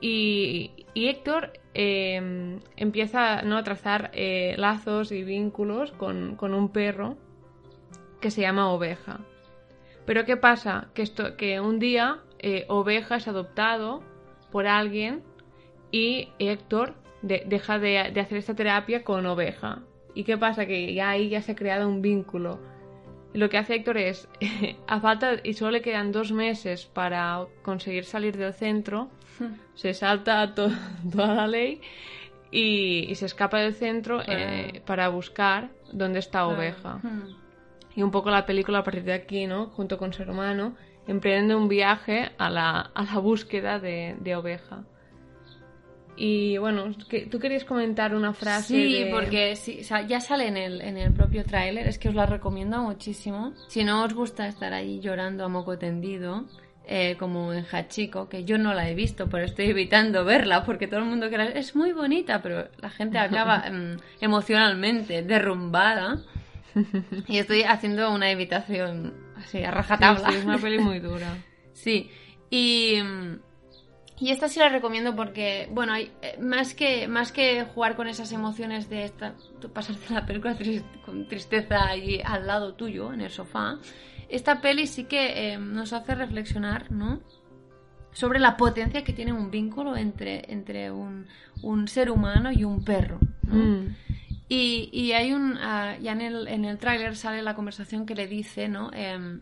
Y, 0.00 0.72
y 0.94 1.08
Héctor 1.08 1.52
eh, 1.74 2.58
empieza 2.76 3.42
¿no? 3.42 3.56
a 3.56 3.62
trazar 3.62 4.10
eh, 4.14 4.54
lazos 4.58 5.12
y 5.12 5.22
vínculos 5.22 5.92
con, 5.92 6.34
con 6.36 6.54
un 6.54 6.70
perro 6.70 7.16
que 8.20 8.30
se 8.30 8.40
llama 8.40 8.72
Oveja. 8.72 9.20
Pero 10.04 10.24
¿qué 10.24 10.36
pasa? 10.36 10.88
Que, 10.94 11.02
esto, 11.02 11.36
que 11.36 11.60
un 11.60 11.78
día 11.78 12.18
eh, 12.40 12.64
Oveja 12.68 13.16
es 13.16 13.28
adoptado 13.28 14.02
por 14.50 14.66
alguien 14.66 15.22
y 15.92 16.30
Héctor 16.40 16.94
de- 17.22 17.44
deja 17.46 17.78
de, 17.78 18.10
de 18.12 18.20
hacer 18.20 18.38
esta 18.38 18.54
terapia 18.56 19.04
con 19.04 19.24
Oveja. 19.26 19.82
¿Y 20.14 20.24
qué 20.24 20.36
pasa? 20.36 20.66
Que 20.66 20.92
ya 20.94 21.10
ahí 21.10 21.28
ya 21.28 21.42
se 21.42 21.52
ha 21.52 21.56
creado 21.56 21.88
un 21.88 22.02
vínculo. 22.02 22.58
Lo 23.34 23.48
que 23.48 23.56
hace 23.58 23.74
Héctor 23.76 23.96
es, 23.96 24.28
a 24.86 25.00
falta, 25.00 25.36
y 25.42 25.54
solo 25.54 25.70
le 25.72 25.82
quedan 25.82 26.12
dos 26.12 26.32
meses 26.32 26.86
para 26.86 27.46
conseguir 27.62 28.04
salir 28.04 28.36
del 28.36 28.52
centro, 28.54 29.08
se 29.74 29.94
salta 29.94 30.54
to- 30.54 30.70
toda 31.10 31.34
la 31.34 31.46
ley 31.48 31.80
y, 32.50 33.06
y 33.08 33.14
se 33.14 33.26
escapa 33.26 33.58
del 33.58 33.74
centro 33.74 34.20
eh, 34.20 34.82
para 34.84 35.08
buscar 35.08 35.70
dónde 35.92 36.18
está 36.18 36.46
Oveja. 36.46 36.96
Mm. 37.02 37.36
Y 37.96 38.02
un 38.02 38.10
poco 38.10 38.30
la 38.30 38.46
película 38.46 38.78
a 38.78 38.84
partir 38.84 39.04
de 39.04 39.12
aquí, 39.14 39.46
¿no? 39.46 39.66
Junto 39.66 39.98
con 39.98 40.12
su 40.12 40.22
hermano, 40.22 40.76
emprende 41.06 41.54
un 41.54 41.68
viaje 41.68 42.30
a 42.38 42.48
la, 42.50 42.80
a 42.80 43.02
la 43.04 43.18
búsqueda 43.18 43.78
de, 43.78 44.16
de 44.20 44.36
oveja. 44.36 44.84
Y 46.16 46.58
bueno, 46.58 46.94
que- 47.08 47.26
tú 47.26 47.38
querías 47.38 47.64
comentar 47.64 48.14
una 48.14 48.34
frase. 48.34 48.74
Sí, 48.74 49.04
de- 49.04 49.10
porque 49.10 49.56
sí, 49.56 49.78
o 49.80 49.84
sea, 49.84 50.02
ya 50.06 50.20
sale 50.20 50.46
en 50.46 50.56
el, 50.56 50.80
en 50.82 50.96
el 50.98 51.12
propio 51.12 51.44
tráiler, 51.44 51.86
es 51.88 51.98
que 51.98 52.08
os 52.10 52.14
la 52.14 52.26
recomiendo 52.26 52.82
muchísimo. 52.82 53.54
Si 53.68 53.82
no 53.84 54.04
os 54.04 54.12
gusta 54.14 54.46
estar 54.46 54.72
ahí 54.72 55.00
llorando 55.00 55.44
a 55.44 55.48
moco 55.48 55.78
tendido, 55.78 56.44
eh, 56.86 57.16
como 57.18 57.52
en 57.54 57.64
Hachiko, 57.70 58.28
que 58.28 58.44
yo 58.44 58.58
no 58.58 58.74
la 58.74 58.90
he 58.90 58.94
visto, 58.94 59.28
pero 59.28 59.44
estoy 59.44 59.66
evitando 59.70 60.24
verla, 60.24 60.64
porque 60.64 60.86
todo 60.86 61.00
el 61.00 61.06
mundo 61.06 61.30
que 61.30 61.38
la 61.38 61.44
es 61.46 61.74
muy 61.74 61.92
bonita, 61.92 62.42
pero 62.42 62.68
la 62.80 62.90
gente 62.90 63.18
acaba 63.18 63.64
mm, 63.70 63.96
emocionalmente 64.20 65.22
derrumbada. 65.22 66.18
Y 67.28 67.38
estoy 67.38 67.62
haciendo 67.62 68.12
una 68.12 68.30
evitación 68.30 69.14
así, 69.36 69.62
a 69.62 69.70
rajatabla. 69.70 70.28
sí, 70.30 70.36
es 70.38 70.44
una 70.44 70.58
peli 70.58 70.78
muy 70.78 70.98
dura. 71.00 71.36
Sí, 71.74 72.10
y, 72.50 72.98
mm, 73.02 73.38
y 74.18 74.30
esta 74.30 74.48
sí 74.48 74.60
la 74.60 74.68
recomiendo 74.68 75.16
porque, 75.16 75.68
bueno, 75.72 75.92
hay, 75.94 76.12
eh, 76.22 76.38
más, 76.40 76.74
que, 76.74 77.08
más 77.08 77.32
que 77.32 77.64
jugar 77.64 77.96
con 77.96 78.06
esas 78.06 78.30
emociones 78.32 78.88
de 78.88 79.04
esta, 79.04 79.34
pasarte 79.72 80.14
la 80.14 80.26
película 80.26 80.56
con 81.04 81.26
tristeza 81.28 81.86
ahí 81.88 82.20
al 82.24 82.46
lado 82.46 82.74
tuyo, 82.74 83.12
en 83.12 83.20
el 83.20 83.30
sofá, 83.30 83.78
esta 84.28 84.60
peli 84.60 84.86
sí 84.86 85.04
que 85.04 85.52
eh, 85.52 85.58
nos 85.58 85.92
hace 85.92 86.14
reflexionar, 86.14 86.90
¿no? 86.90 87.20
Sobre 88.12 88.38
la 88.38 88.56
potencia 88.56 89.04
que 89.04 89.12
tiene 89.12 89.32
un 89.32 89.50
vínculo 89.50 89.96
entre, 89.96 90.50
entre 90.52 90.90
un, 90.90 91.26
un 91.62 91.88
ser 91.88 92.10
humano 92.10 92.52
y 92.52 92.64
un 92.64 92.84
perro, 92.84 93.18
¿no? 93.42 93.54
Mm, 93.54 93.96
Y, 94.48 94.90
y 94.92 95.12
hay 95.12 95.32
un. 95.32 95.56
ah, 95.58 95.96
ya 95.98 96.12
en 96.12 96.20
el, 96.20 96.46
en 96.48 96.66
el 96.66 96.76
tráiler 96.76 97.16
sale 97.16 97.40
la 97.40 97.54
conversación 97.54 98.04
que 98.04 98.14
le 98.14 98.26
dice, 98.26 98.68
¿no? 98.68 98.90
Em, 98.92 99.40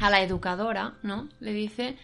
a 0.00 0.08
la 0.08 0.22
educadora, 0.22 0.94
¿no? 1.02 1.28
Le 1.40 1.52
dice 1.52 1.96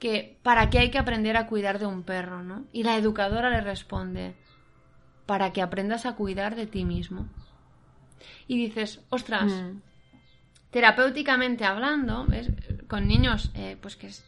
que 0.00 0.38
para 0.42 0.68
qué 0.70 0.78
hay 0.80 0.90
que 0.90 0.98
aprender 0.98 1.36
a 1.36 1.46
cuidar 1.46 1.78
de 1.78 1.86
un 1.86 2.02
perro, 2.02 2.42
¿no? 2.42 2.64
Y 2.72 2.82
la 2.82 2.96
educadora 2.96 3.50
le 3.50 3.60
responde, 3.60 4.34
para 5.26 5.52
que 5.52 5.62
aprendas 5.62 6.06
a 6.06 6.16
cuidar 6.16 6.56
de 6.56 6.66
ti 6.66 6.84
mismo. 6.84 7.28
Y 8.48 8.56
dices, 8.56 9.00
ostras, 9.10 9.52
mm, 9.52 9.80
terapéuticamente 10.70 11.64
hablando, 11.64 12.26
¿ves? 12.26 12.50
con 12.88 13.06
niños, 13.06 13.50
eh, 13.54 13.76
pues 13.80 13.96
que 13.96 14.08
es- 14.08 14.24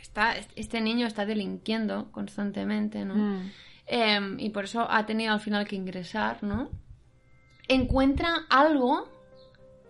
está, 0.00 0.34
este 0.56 0.80
niño 0.80 1.06
está 1.06 1.26
delinquiendo 1.26 2.12
constantemente, 2.12 3.04
¿no? 3.04 3.14
mm. 3.14 3.50
Em, 3.86 4.40
y 4.40 4.50
por 4.50 4.64
eso 4.64 4.86
ha 4.90 5.04
tenido 5.04 5.32
al 5.34 5.40
final 5.40 5.66
que 5.66 5.76
ingresar, 5.76 6.42
¿no? 6.42 6.70
Encuentra 7.68 8.46
algo 8.48 9.08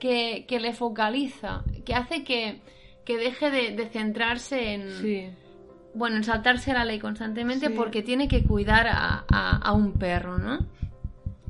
que, 0.00 0.46
que 0.48 0.58
le 0.60 0.72
focaliza, 0.72 1.62
que 1.84 1.94
hace 1.94 2.24
que, 2.24 2.60
que 3.04 3.16
deje 3.18 3.50
de, 3.50 3.70
de 3.76 3.86
centrarse 3.88 4.72
en, 4.74 4.90
Sí. 5.00 5.28
bueno, 5.94 6.16
en 6.16 6.24
saltarse 6.24 6.72
la 6.72 6.84
ley 6.84 6.98
constantemente 6.98 7.68
Sí. 7.68 7.72
porque 7.76 8.02
tiene 8.02 8.28
que 8.28 8.42
cuidar 8.44 8.86
a, 8.86 9.24
a- 9.30 9.56
a 9.58 9.72
un 9.72 9.92
perro, 9.92 10.38
¿no? 10.38 10.58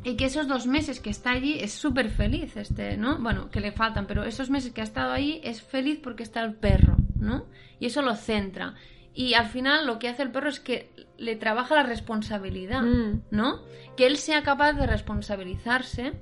Y 0.06 0.16
que 0.16 0.26
esos 0.26 0.46
dos 0.48 0.66
meses 0.66 1.00
que 1.00 1.08
está 1.10 1.30
allí 1.30 1.58
es 1.60 1.72
súper 1.72 2.10
feliz, 2.10 2.56
este, 2.58 2.96
¿no? 2.98 3.18
Bueno, 3.18 3.48
que 3.50 3.60
le 3.60 3.72
faltan, 3.72 4.06
pero 4.06 4.24
esos 4.24 4.50
meses 4.50 4.72
que 4.72 4.82
ha 4.82 4.84
estado 4.84 5.12
ahí 5.12 5.40
es 5.42 5.62
feliz 5.62 5.98
porque 6.02 6.22
está 6.24 6.40
el 6.42 6.54
perro, 6.56 6.96
¿no? 7.18 7.46
Y 7.80 7.86
eso 7.86 8.02
lo 8.02 8.14
centra. 8.14 8.74
y 9.16 9.34
al 9.34 9.46
final 9.46 9.86
lo 9.86 10.00
que 10.00 10.08
hace 10.08 10.24
el 10.24 10.32
perro 10.32 10.48
es 10.48 10.58
que 10.58 10.90
le 11.18 11.36
trabaja 11.36 11.76
la 11.76 11.84
responsabilidad, 11.84 12.82
Mm. 12.82 13.20
¿no? 13.30 13.60
Que 13.96 14.06
él 14.08 14.16
sea 14.16 14.42
capaz 14.42 14.72
de 14.72 14.88
responsabilizarse 14.88 16.14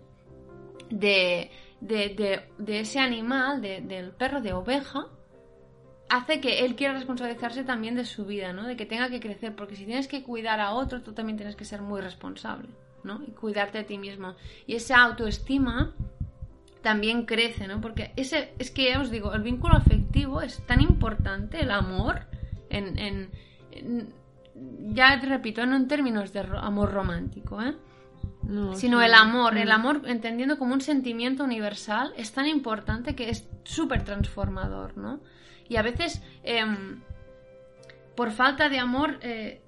de, 0.90 1.50
de, 1.80 2.08
de- 2.10 2.42
de 2.58 2.80
ese 2.80 2.98
animal, 3.00 3.62
de- 3.62 3.80
del 3.80 4.10
perro 4.10 4.40
de 4.42 4.52
oveja, 4.52 5.06
hace 6.12 6.40
que 6.40 6.64
él 6.64 6.76
quiera 6.76 6.92
responsabilizarse 6.94 7.64
también 7.64 7.94
de 7.94 8.04
su 8.04 8.26
vida, 8.26 8.52
¿no? 8.52 8.66
De 8.66 8.76
que 8.76 8.84
tenga 8.86 9.08
que 9.08 9.18
crecer, 9.18 9.54
porque 9.56 9.76
si 9.76 9.86
tienes 9.86 10.08
que 10.08 10.22
cuidar 10.22 10.60
a 10.60 10.72
otro, 10.72 11.00
tú 11.02 11.12
también 11.14 11.36
tienes 11.38 11.56
que 11.56 11.64
ser 11.64 11.80
muy 11.80 12.00
responsable, 12.02 12.68
¿no? 13.02 13.22
Y 13.26 13.30
cuidarte 13.30 13.78
a 13.78 13.86
ti 13.86 13.96
mismo. 13.96 14.34
Y 14.66 14.74
esa 14.74 15.00
autoestima 15.02 15.94
también 16.82 17.24
crece, 17.24 17.66
¿no? 17.66 17.80
Porque 17.80 18.12
ese, 18.16 18.52
es 18.58 18.70
que 18.70 18.90
ya 18.90 19.00
os 19.00 19.10
digo, 19.10 19.32
el 19.32 19.42
vínculo 19.42 19.74
afectivo 19.74 20.42
es 20.42 20.64
tan 20.66 20.80
importante, 20.80 21.60
el 21.60 21.70
amor, 21.70 22.26
en, 22.68 22.98
en- 22.98 23.30
en- 23.70 24.12
ya 24.94 25.18
te 25.18 25.26
repito, 25.26 25.64
no 25.64 25.76
en 25.76 25.88
términos 25.88 26.32
de 26.32 26.40
amor 26.40 26.92
romántico, 26.92 27.62
¿eh? 27.62 27.74
No, 28.42 28.74
sino 28.74 28.98
sí. 29.00 29.06
el 29.06 29.14
amor, 29.14 29.56
el 29.56 29.70
amor 29.70 30.02
entendiendo 30.04 30.58
como 30.58 30.74
un 30.74 30.80
sentimiento 30.80 31.42
universal 31.44 32.12
es 32.16 32.32
tan 32.32 32.46
importante 32.46 33.14
que 33.14 33.30
es 33.30 33.48
súper 33.64 34.04
transformador, 34.04 34.96
¿no? 34.98 35.20
Y 35.72 35.76
a 35.76 35.82
veces, 35.82 36.20
em, 36.42 37.00
por 38.14 38.30
falta 38.30 38.68
de 38.68 38.78
amor, 38.78 39.18
eh, 39.22 39.62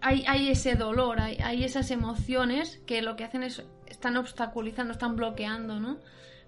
hay, 0.00 0.24
hay 0.26 0.48
ese 0.48 0.74
dolor, 0.74 1.20
hay, 1.20 1.36
hay 1.36 1.64
esas 1.64 1.90
emociones 1.90 2.80
que 2.86 3.02
lo 3.02 3.14
que 3.14 3.24
hacen 3.24 3.42
es, 3.42 3.62
están 3.86 4.16
obstaculizando, 4.16 4.92
están 4.92 5.16
bloqueando, 5.16 5.80
¿no? 5.80 5.98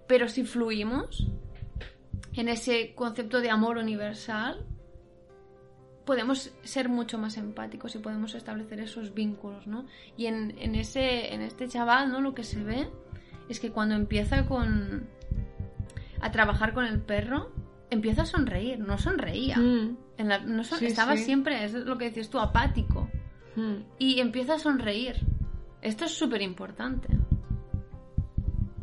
Pero 0.07 0.29
si 0.29 0.45
fluimos 0.45 1.27
en 2.33 2.49
ese 2.49 2.95
concepto 2.95 3.39
de 3.39 3.51
amor 3.51 3.77
universal, 3.77 4.65
podemos 6.03 6.51
ser 6.63 6.89
mucho 6.89 7.19
más 7.19 7.37
empáticos 7.37 7.93
y 7.93 7.99
podemos 7.99 8.33
establecer 8.33 8.79
esos 8.79 9.13
vínculos, 9.13 9.67
¿no? 9.67 9.85
Y 10.17 10.25
en, 10.25 10.57
en 10.57 10.73
ese, 10.73 11.35
en 11.35 11.41
este 11.41 11.67
chaval, 11.67 12.11
¿no? 12.11 12.19
Lo 12.19 12.33
que 12.33 12.43
se 12.43 12.63
ve 12.63 12.87
es 13.47 13.59
que 13.59 13.71
cuando 13.71 13.93
empieza 13.93 14.47
con 14.47 15.07
a 16.19 16.31
trabajar 16.31 16.73
con 16.73 16.85
el 16.85 16.99
perro, 16.99 17.51
empieza 17.89 18.23
a 18.23 18.25
sonreír, 18.25 18.79
no 18.79 18.97
sonreía. 18.97 19.57
Mm, 19.57 19.97
En 20.17 20.27
la- 20.29 20.39
no 20.39 20.63
son- 20.63 20.79
Sí, 20.79 20.87
estaba 20.87 21.15
sí. 21.15 21.23
siempre, 21.25 21.63
es 21.63 21.73
lo 21.73 21.97
que 21.97 22.05
decías 22.05 22.29
tú, 22.29 22.39
apático. 22.39 23.09
mm. 23.55 23.75
Y 23.99 24.19
empieza 24.19 24.55
a 24.55 24.59
sonreír. 24.59 25.15
Esto 25.81 26.05
es 26.05 26.11
súper 26.11 26.41
importante. 26.41 27.07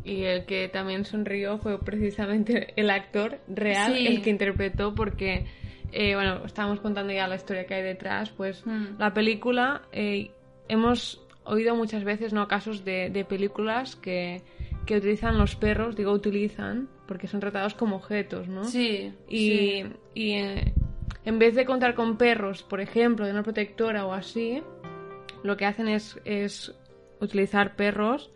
Y 0.03 0.23
el 0.23 0.45
que 0.45 0.67
también 0.69 1.03
sonrió 1.05 1.57
fue 1.57 1.79
precisamente 1.79 2.73
el 2.75 2.89
actor 2.89 3.39
real, 3.47 3.93
Sí. 3.95 4.05
el 4.07 4.21
que 4.21 4.29
interpretó, 4.29 4.93
porque, 4.93 5.45
eh, 5.91 6.15
bueno, 6.15 6.45
estábamos 6.45 6.79
contando 6.79 7.11
ya 7.11 7.27
la 7.27 7.35
historia 7.35 7.65
que 7.65 7.73
hay 7.75 7.83
detrás, 7.83 8.29
pues 8.31 8.65
Mm. 8.65 8.97
la 8.99 9.13
película, 9.13 9.81
eh, 9.91 10.31
hemos 10.67 11.21
oído 11.43 11.75
muchas 11.75 12.03
veces, 12.03 12.33
¿no? 12.33 12.47
Casos 12.47 12.85
de, 12.85 13.09
de 13.09 13.25
películas 13.25 13.95
que, 13.95 14.41
que 14.85 14.97
utilizan 14.97 15.37
los 15.37 15.55
perros, 15.55 15.95
digo 15.95 16.11
utilizan, 16.11 16.89
porque 17.07 17.27
son 17.27 17.39
tratados 17.39 17.73
como 17.73 17.97
objetos, 17.97 18.47
¿no? 18.47 18.63
Sí. 18.65 19.13
Y, 19.27 19.37
sí. 19.37 19.83
y, 20.13 20.31
eh, 20.33 20.73
en 21.25 21.39
vez 21.39 21.55
de 21.55 21.65
contar 21.65 21.95
con 21.95 22.17
perros, 22.17 22.63
por 22.63 22.81
ejemplo, 22.81 23.25
de 23.25 23.31
una 23.31 23.43
protectora 23.43 24.05
o 24.05 24.13
así, 24.13 24.61
lo 25.43 25.57
que 25.57 25.65
hacen 25.65 25.87
es, 25.87 26.19
es 26.25 26.75
utilizar 27.19 27.75
perros 27.75 28.31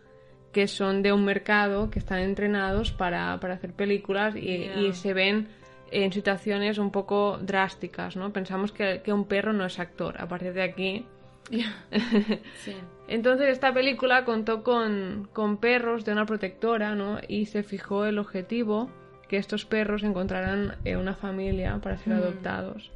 que 0.52 0.66
son 0.66 1.02
de 1.02 1.12
un 1.12 1.24
mercado, 1.24 1.90
que 1.90 2.00
están 2.00 2.18
entrenados 2.20 2.90
para, 2.90 3.38
para 3.38 3.54
hacer 3.54 3.72
películas 3.72 4.34
y, 4.34 4.92
se 4.92 5.14
ven 5.14 5.48
en 5.92 6.12
situaciones 6.12 6.78
un 6.78 6.90
poco 6.90 7.38
drásticas, 7.40 8.16
¿no? 8.16 8.32
Pensamos 8.32 8.72
que, 8.72 9.00
que 9.04 9.12
un 9.12 9.26
perro 9.26 9.52
no 9.52 9.64
es 9.64 9.78
actor. 9.78 10.20
A 10.20 10.26
partir 10.26 10.52
de 10.52 10.62
aquí, 10.62 11.06
sí. 11.50 12.74
Entonces 13.10 13.48
esta 13.48 13.72
película 13.74 14.24
contó 14.24 14.62
con, 14.62 15.28
con 15.32 15.58
perros 15.58 16.04
de 16.04 16.12
una 16.12 16.24
protectora, 16.26 16.94
¿no? 16.94 17.18
Y 17.28 17.46
se 17.46 17.62
fijó 17.62 18.04
el 18.06 18.18
objetivo 18.18 18.90
que 19.28 19.36
estos 19.36 19.64
perros 19.64 20.02
encontraran 20.02 20.76
eh, 20.84 20.96
una 20.96 21.14
familia 21.14 21.78
para 21.82 21.96
ser 21.98 22.14
Mm. 22.14 22.16
adoptados. 22.16 22.90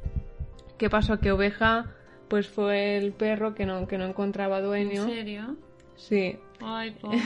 ¿Qué 0.77 0.89
pasó? 0.89 1.19
Que 1.19 1.31
Oveja 1.31 1.85
pues 2.27 2.47
fue 2.47 2.97
el 2.97 3.11
perro 3.13 3.53
que 3.53 3.65
no, 3.65 3.87
que 3.87 3.97
no 3.97 4.05
encontraba 4.05 4.57
¿En 4.59 4.65
dueño. 4.65 5.05
serio? 5.05 5.55
Sí, 5.95 6.37
Ay, 6.59 6.91
pobre. 7.01 7.19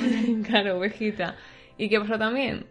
claro, 0.46 0.78
Ovejita. 0.78 1.36
¿Y 1.78 1.90
qué 1.90 2.00
pasó 2.00 2.18
también? 2.20 2.66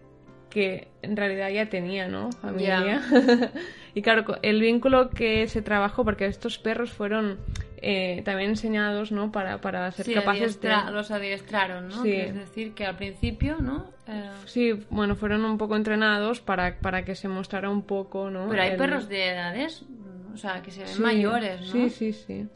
Que 0.51 0.89
en 1.03 1.17
realidad 1.17 1.49
ya 1.51 1.69
tenía, 1.69 2.07
¿no? 2.09 2.31
Familia. 2.33 3.03
y 3.95 4.03
claro, 4.03 4.25
el 4.43 4.61
vínculo 4.61 5.11
que 5.11 5.47
se 5.49 5.63
trabajó, 5.63 6.05
porque 6.05 6.27
estos 6.27 6.59
perros 6.59 6.93
fueron 6.93 7.39
eh, 7.83 8.23
también 8.25 8.51
enseñados, 8.51 9.13
¿no? 9.13 9.31
Para, 9.33 9.61
para 9.61 9.91
ser 9.93 10.07
Sí, 10.07 10.15
capaces 10.15 10.59
adiestra- 10.61 10.87
de... 10.87 10.93
los 10.93 11.11
adiestraron, 11.11 11.89
¿no? 11.89 12.03
Sí. 12.03 12.13
Es 12.13 12.35
decir, 12.35 12.75
que 12.75 12.87
al 12.87 12.97
principio, 12.97 13.59
¿no? 13.61 13.87
Eh, 14.07 14.31
Sí, 14.47 14.73
bueno, 14.91 15.15
fueron 15.17 15.45
un 15.45 15.59
poco 15.59 15.77
entrenados 15.77 16.41
para, 16.41 16.79
para 16.79 17.05
que 17.05 17.15
se 17.15 17.29
mostrara 17.29 17.71
un 17.71 17.83
poco, 17.83 18.31
¿no? 18.31 18.49
Pero 18.49 18.63
hay 18.63 18.71
El- 18.71 18.77
perros 18.77 19.09
de 19.09 19.29
edades, 19.31 19.85
o 20.33 20.37
sea, 20.37 20.63
que 20.63 20.71
se 20.71 20.81
ven 20.85 20.95
Sí, 20.95 21.03
mayores, 21.03 21.61
¿no? 21.61 21.67
Sí, 21.73 21.91
sí, 21.91 22.13
sí. 22.13 22.47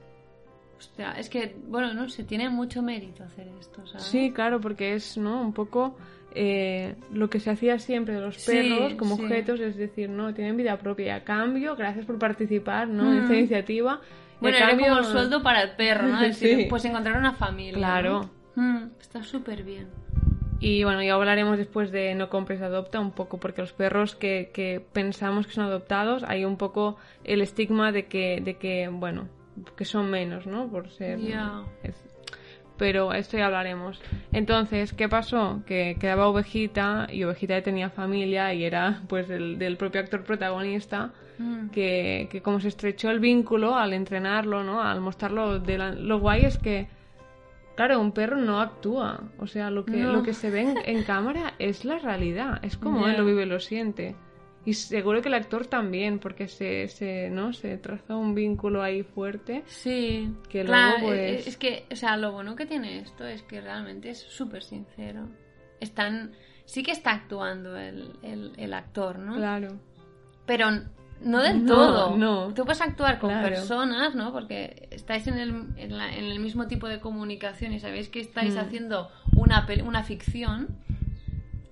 Hostia, 0.78 1.12
es 1.12 1.28
que, 1.28 1.54
bueno, 1.68 1.94
no 1.94 2.08
sé, 2.08 2.24
tiene 2.24 2.48
mucho 2.48 2.82
mérito 2.82 3.22
hacer 3.22 3.46
esto, 3.60 3.86
¿sabes? 3.86 4.06
Sí, 4.06 4.32
claro, 4.32 4.60
porque 4.60 4.94
es, 4.94 5.16
¿no? 5.16 5.40
Un 5.40 5.52
poco 5.52 5.96
eh, 6.34 6.96
lo 7.12 7.28
que 7.30 7.38
se 7.38 7.50
hacía 7.50 7.78
siempre 7.78 8.14
de 8.14 8.20
los 8.20 8.36
Sí, 8.36 8.50
perros 8.50 8.94
como 8.94 9.16
sí. 9.16 9.22
objetos, 9.22 9.60
es 9.60 9.76
decir, 9.76 10.08
no, 10.08 10.34
tienen 10.34 10.56
vida 10.56 10.76
propia. 10.78 11.16
A 11.16 11.20
cambio, 11.24 11.76
gracias 11.76 12.04
por 12.06 12.18
participar, 12.18 12.88
¿no? 12.88 13.12
En 13.12 13.18
Mm. 13.18 13.20
esta 13.20 13.34
iniciativa. 13.36 14.00
Bueno, 14.42 14.56
era 14.58 14.68
cambio- 14.68 14.86
como 14.88 14.98
el 14.98 15.04
sueldo 15.06 15.42
para 15.42 15.62
el 15.62 15.70
perro, 15.72 16.08
¿no? 16.08 16.20
Decir, 16.20 16.56
Sí. 16.58 16.66
pues 16.68 16.84
encontrar 16.84 17.16
una 17.16 17.32
familia. 17.32 17.78
Claro. 17.78 18.30
¿no? 18.56 18.62
Mm, 18.62 18.90
está 19.00 19.22
súper 19.22 19.62
bien. 19.62 19.88
Y 20.60 20.84
bueno, 20.84 21.02
ya 21.02 21.14
hablaremos 21.14 21.58
después 21.58 21.90
de 21.90 22.14
No 22.14 22.28
compres, 22.30 22.62
adopta 22.62 23.00
un 23.00 23.10
poco, 23.10 23.40
porque 23.40 23.62
los 23.62 23.72
perros 23.72 24.14
que, 24.14 24.50
que 24.54 24.80
pensamos 24.92 25.46
que 25.46 25.52
son 25.54 25.64
adoptados, 25.64 26.22
hay 26.28 26.44
un 26.44 26.56
poco 26.56 26.96
el 27.24 27.40
estigma 27.40 27.90
de 27.90 28.06
que, 28.06 28.40
de 28.44 28.54
que 28.58 28.88
bueno, 28.88 29.28
que 29.76 29.84
son 29.84 30.08
menos, 30.10 30.46
¿no? 30.46 30.68
Por 30.68 30.88
ser... 30.90 31.18
Ya. 31.18 31.62
es- 31.82 32.04
Pero 32.78 33.12
esto 33.12 33.36
ya 33.36 33.46
hablaremos. 33.46 34.00
Entonces, 34.32 34.92
¿qué 34.92 35.08
pasó? 35.08 35.62
Que 35.66 35.96
quedaba 36.00 36.26
Ovejita 36.28 37.06
y 37.10 37.24
Ovejita 37.24 37.60
tenía 37.62 37.90
familia 37.90 38.54
y 38.54 38.64
era 38.64 39.02
pues 39.08 39.30
el 39.30 39.58
del 39.58 39.76
propio 39.76 40.00
actor 40.00 40.22
protagonista 40.24 41.12
Mm. 41.38 41.68
que, 41.70 42.28
que 42.30 42.42
como 42.42 42.60
se 42.60 42.68
estrechó 42.68 43.10
el 43.10 43.18
vínculo 43.20 43.74
al 43.76 43.92
entrenarlo, 43.92 44.62
¿no? 44.62 44.82
Al 44.82 45.00
mostrarlo 45.00 45.58
de 45.58 45.78
la- 45.78 45.92
lo 45.94 46.18
guay 46.20 46.44
es 46.44 46.58
que 46.58 46.88
claro, 47.74 48.00
un 48.00 48.12
perro 48.12 48.36
no 48.36 48.60
actúa, 48.60 49.20
o 49.38 49.46
sea, 49.46 49.70
lo 49.70 49.84
que 49.86 49.96
No. 49.96 50.12
lo 50.12 50.22
que 50.22 50.34
se 50.34 50.50
ve 50.50 50.60
en, 50.60 50.74
en 50.84 51.02
cámara 51.04 51.54
es 51.58 51.84
la 51.86 51.98
realidad, 51.98 52.62
es 52.62 52.76
como 52.76 53.08
él 53.08 53.16
lo 53.16 53.24
vive 53.24 53.44
y 53.44 53.46
lo 53.46 53.60
siente. 53.60 54.14
Y 54.64 54.74
seguro 54.74 55.22
que 55.22 55.28
el 55.28 55.34
actor 55.34 55.66
también, 55.66 56.20
porque 56.20 56.46
se, 56.46 56.86
se, 56.86 57.30
¿no? 57.30 57.52
se 57.52 57.78
traza 57.78 58.14
un 58.14 58.32
vínculo 58.34 58.80
ahí 58.82 59.02
fuerte. 59.02 59.62
Sí, 59.66 60.32
Que 60.48 60.64
claro, 60.64 60.98
luego, 60.98 61.06
pues- 61.08 61.40
es, 61.40 61.46
es 61.48 61.56
que, 61.56 61.84
o 61.90 61.96
sea, 61.96 62.16
lo 62.16 62.30
bueno 62.30 62.54
que 62.54 62.66
tiene 62.66 63.00
esto 63.00 63.26
es 63.26 63.42
que 63.42 63.60
realmente 63.60 64.10
es 64.10 64.18
súper 64.20 64.62
sincero. 64.62 65.28
Están, 65.80 66.30
sí 66.64 66.84
que 66.84 66.92
está 66.92 67.10
actuando 67.10 67.76
el, 67.76 68.12
el, 68.22 68.52
el 68.56 68.72
actor, 68.74 69.18
¿no? 69.18 69.34
Claro. 69.34 69.80
Pero 70.46 70.68
no 71.24 71.42
del 71.42 71.64
No, 71.64 71.74
todo. 71.74 72.16
no. 72.16 72.54
Tú 72.54 72.64
puedes 72.64 72.80
actuar 72.80 73.18
con 73.18 73.30
Claro. 73.30 73.48
personas, 73.48 74.14
¿no? 74.14 74.32
Porque 74.32 74.88
estáis 74.90 75.26
en 75.26 75.38
el, 75.38 75.50
en, 75.76 75.96
la- 75.96 76.14
en 76.14 76.24
el 76.24 76.38
mismo 76.40 76.66
tipo 76.66 76.88
de 76.88 77.00
comunicación 77.00 77.72
y 77.72 77.80
sabéis 77.80 78.08
que 78.08 78.20
estáis 78.20 78.54
Mm. 78.54 78.58
haciendo 78.58 79.10
una, 79.36 79.66
una 79.84 80.02
ficción. 80.04 80.68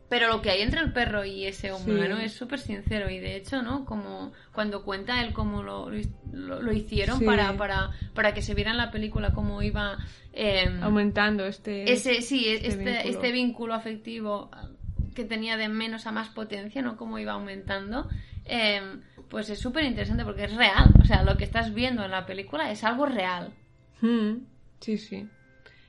Pero 0.08 0.26
lo 0.26 0.42
que 0.42 0.50
hay 0.50 0.62
entre 0.62 0.80
el 0.80 0.92
perro 0.92 1.24
y 1.24 1.46
ese 1.46 1.72
humano 1.72 2.16
Sí. 2.16 2.24
es 2.24 2.32
súper 2.32 2.58
sincero. 2.58 3.08
Y 3.08 3.20
de 3.20 3.36
hecho, 3.36 3.62
¿no? 3.62 3.84
Como 3.84 4.32
cuando 4.52 4.82
cuenta 4.82 5.22
él 5.22 5.32
cómo 5.32 5.62
lo, 5.62 5.88
lo, 6.32 6.60
lo 6.60 6.72
hicieron 6.72 7.20
Sí. 7.20 7.24
para, 7.24 7.56
para, 7.56 7.90
para 8.12 8.34
que 8.34 8.42
se 8.42 8.54
viera 8.54 8.72
en 8.72 8.76
la 8.76 8.90
película 8.90 9.32
cómo 9.32 9.62
iba. 9.62 9.98
em, 10.32 10.82
Aumentando 10.82 11.46
este... 11.46 11.92
ese 11.92 12.22
sí 12.22 12.48
este 12.48 12.68
este, 12.68 12.84
vínculo. 12.84 13.10
este 13.10 13.32
vínculo 13.32 13.74
afectivo 13.74 14.48
ah, 14.52 14.68
que 15.14 15.24
tenía 15.24 15.56
de 15.56 15.68
menos 15.68 16.06
a 16.06 16.12
más 16.12 16.28
potencia 16.28 16.82
no 16.82 16.96
cómo 16.96 17.18
iba 17.18 17.32
aumentando 17.32 18.08
eh, 18.44 18.80
pues 19.30 19.48
es 19.50 19.58
súper 19.60 19.84
interesante 19.84 20.24
porque 20.24 20.44
es 20.44 20.54
real 20.56 20.92
o 21.00 21.04
sea 21.04 21.22
lo 21.22 21.36
que 21.36 21.44
estás 21.44 21.72
viendo 21.72 22.04
en 22.04 22.10
la 22.10 22.26
película 22.26 22.70
es 22.70 22.84
algo 22.84 23.06
real 23.06 23.52
Mm, 24.02 24.46
sí, 24.80 24.96
sí. 24.96 25.28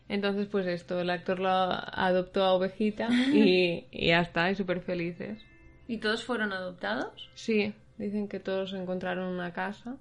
Entonces, 0.10 0.48
pues 0.48 0.68
esto, 0.68 1.00
el 1.00 1.10
actor 1.10 1.40
lo 1.40 1.48
adoptó 1.50 2.44
a 2.44 2.52
Ovejita 2.54 3.08
y, 3.32 3.86
y 3.90 4.08
ya 4.08 4.20
está, 4.22 4.52
y 4.52 4.56
súper 4.56 4.82
felices. 4.82 5.42
y 5.88 5.98
todos 6.00 6.24
fueron 6.26 6.52
adoptados 6.52 7.30
Sí, 7.36 7.74
dicen 7.98 8.28
que 8.28 8.40
todos 8.42 8.74
encontraron 8.74 9.28
una 9.34 9.54
casa 9.54 9.96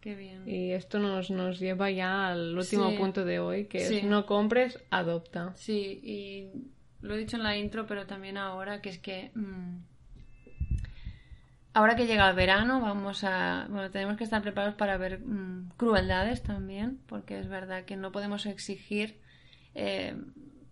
qué 0.00 0.14
bien 0.14 0.48
y 0.48 0.70
esto 0.72 0.98
nos, 1.00 1.30
nos 1.30 1.58
lleva 1.58 1.90
ya 1.90 2.28
al 2.28 2.56
último 2.56 2.90
Sí. 2.90 2.96
punto 2.98 3.24
de 3.24 3.40
hoy, 3.40 3.64
que 3.66 3.80
Sí. 3.80 3.96
es 3.96 4.04
no 4.04 4.26
compres, 4.26 4.78
adopta. 4.90 5.52
sí 5.56 6.00
y 6.04 6.50
lo 7.00 7.14
he 7.14 7.18
dicho 7.18 7.36
en 7.36 7.42
la 7.42 7.56
intro 7.56 7.86
pero 7.86 8.06
también 8.06 8.36
ahora 8.36 8.80
que 8.80 8.90
es 8.90 8.98
que 9.00 9.32
mm, 9.34 9.78
ahora 11.74 11.96
que 11.96 12.06
llega 12.06 12.28
el 12.28 12.36
verano, 12.36 12.80
vamos 12.80 13.24
a. 13.24 13.66
Bueno, 13.68 13.90
tenemos 13.90 14.16
que 14.16 14.24
estar 14.24 14.40
preparados 14.40 14.76
para 14.76 14.96
ver 14.96 15.20
mm, 15.20 15.72
crueldades 15.76 16.42
también, 16.42 17.00
porque 17.06 17.38
es 17.38 17.48
verdad 17.48 17.84
que 17.84 17.96
no 17.96 18.12
podemos 18.12 18.46
exigir, 18.46 19.20
eh, 19.74 20.16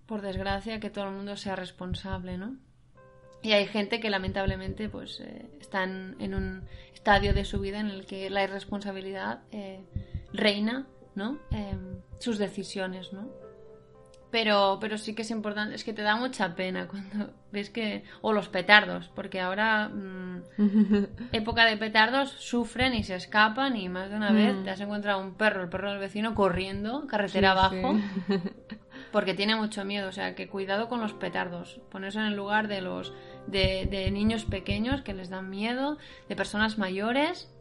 por 0.07 0.23
desgracia, 0.23 0.81
que 0.81 0.91
todo 0.91 1.07
el 1.07 1.15
mundo 1.15 1.37
sea 1.37 1.57
responsable, 1.57 2.39
¿no? 2.39 2.57
Y 3.43 3.53
hay 3.53 3.67
gente 3.67 3.99
que 3.99 4.09
lamentablemente 4.09 4.89
pues 4.89 5.21
eh, 5.21 5.51
en 5.73 6.35
un 6.35 6.63
estadio 6.95 7.35
de 7.35 7.45
su 7.45 7.59
vida 7.59 7.81
en 7.81 7.89
el 7.89 8.07
que 8.07 8.31
la 8.31 8.45
irresponsabilidad 8.45 9.41
eh, 9.51 9.85
reina, 10.33 10.87
¿no? 11.17 11.41
Em, 11.51 12.01
sus 12.21 12.39
decisiones, 12.39 13.13
¿no? 13.13 13.42
Pero, 14.33 14.79
pero 14.81 14.99
sí 14.99 15.15
que 15.15 15.23
es 15.23 15.31
importante, 15.31 15.75
es 15.77 15.85
que 15.85 15.93
te 15.93 16.03
da 16.03 16.17
mucha 16.17 16.55
pena 16.57 16.89
cuando 16.91 17.31
ves 17.53 17.71
que... 17.71 18.03
O 18.23 18.33
los 18.33 18.49
petardos, 18.49 19.09
porque 19.15 19.41
ahora, 19.41 19.89
mm, 19.91 20.43
época 21.33 21.65
de 21.67 21.77
petardos, 21.77 22.31
sufren 22.31 22.95
y 22.95 23.05
se 23.05 23.15
escapan 23.15 23.77
y 23.77 23.89
más 23.89 24.11
de 24.11 24.17
una 24.17 24.33
vez 24.33 24.57
Mm. 24.57 24.65
te 24.65 24.71
has 24.71 24.81
encontrado 24.81 25.21
un 25.21 25.35
perro, 25.35 25.63
el 25.63 25.69
perro 25.69 25.91
del 25.91 26.01
vecino, 26.01 26.35
corriendo, 26.35 27.07
carretera 27.07 27.53
Sí, 27.53 27.59
abajo, 27.77 27.95
sí. 28.27 28.35
porque 29.13 29.35
tiene 29.35 29.55
mucho 29.55 29.85
miedo. 29.85 30.09
O 30.09 30.13
sea, 30.13 30.35
que 30.35 30.49
cuidado 30.49 30.89
con 30.89 31.01
los 31.01 31.13
petardos. 31.13 31.81
Ponerse 31.91 32.19
en 32.19 32.25
el 32.25 32.35
lugar 32.35 32.69
de 32.69 32.81
los 32.81 33.13
de, 33.47 33.87
de 33.91 34.11
niños 34.11 34.45
pequeños 34.47 35.03
que 35.03 35.13
les 35.13 35.29
dan 35.29 35.51
miedo, 35.51 35.99
de 36.29 36.37
personas 36.37 36.79
mayores 36.79 37.52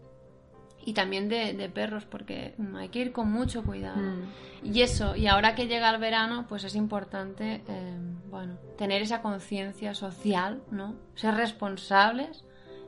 y 0.85 0.93
también 0.93 1.29
de, 1.29 1.53
de 1.53 1.69
perros, 1.69 2.05
porque 2.05 2.53
mm, 2.57 2.75
hay 2.75 2.89
que 2.89 2.99
ir 2.99 3.11
con 3.11 3.31
mucho 3.31 3.63
cuidado. 3.63 3.97
Mm. 4.01 4.23
Y 4.63 4.81
eso, 4.81 5.15
y 5.15 5.27
ahora 5.27 5.55
que 5.55 5.67
llega 5.67 5.89
el 5.89 5.99
verano, 5.99 6.45
pues 6.47 6.63
es 6.63 6.75
importante, 6.75 7.61
eh, 7.67 7.97
bueno, 8.29 8.57
tener 8.77 9.01
esa 9.01 9.21
conciencia 9.21 9.93
social, 9.93 10.61
¿no? 10.71 10.95
Ser 11.15 11.35
responsables 11.35 12.43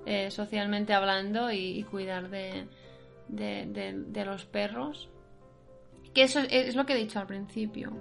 eh, 0.05 0.29
socialmente 0.31 0.93
hablando 0.93 1.51
y, 1.51 1.79
y 1.79 1.83
cuidar 1.83 2.29
de, 2.29 2.67
de, 3.27 3.65
de- 3.67 4.03
de 4.07 4.25
los 4.25 4.45
perros. 4.45 5.09
Que 6.13 6.23
eso 6.23 6.39
es, 6.41 6.47
es 6.51 6.75
lo 6.75 6.85
que 6.85 6.93
he 6.93 6.97
dicho 6.97 7.19
al 7.19 7.25
principio. 7.27 7.91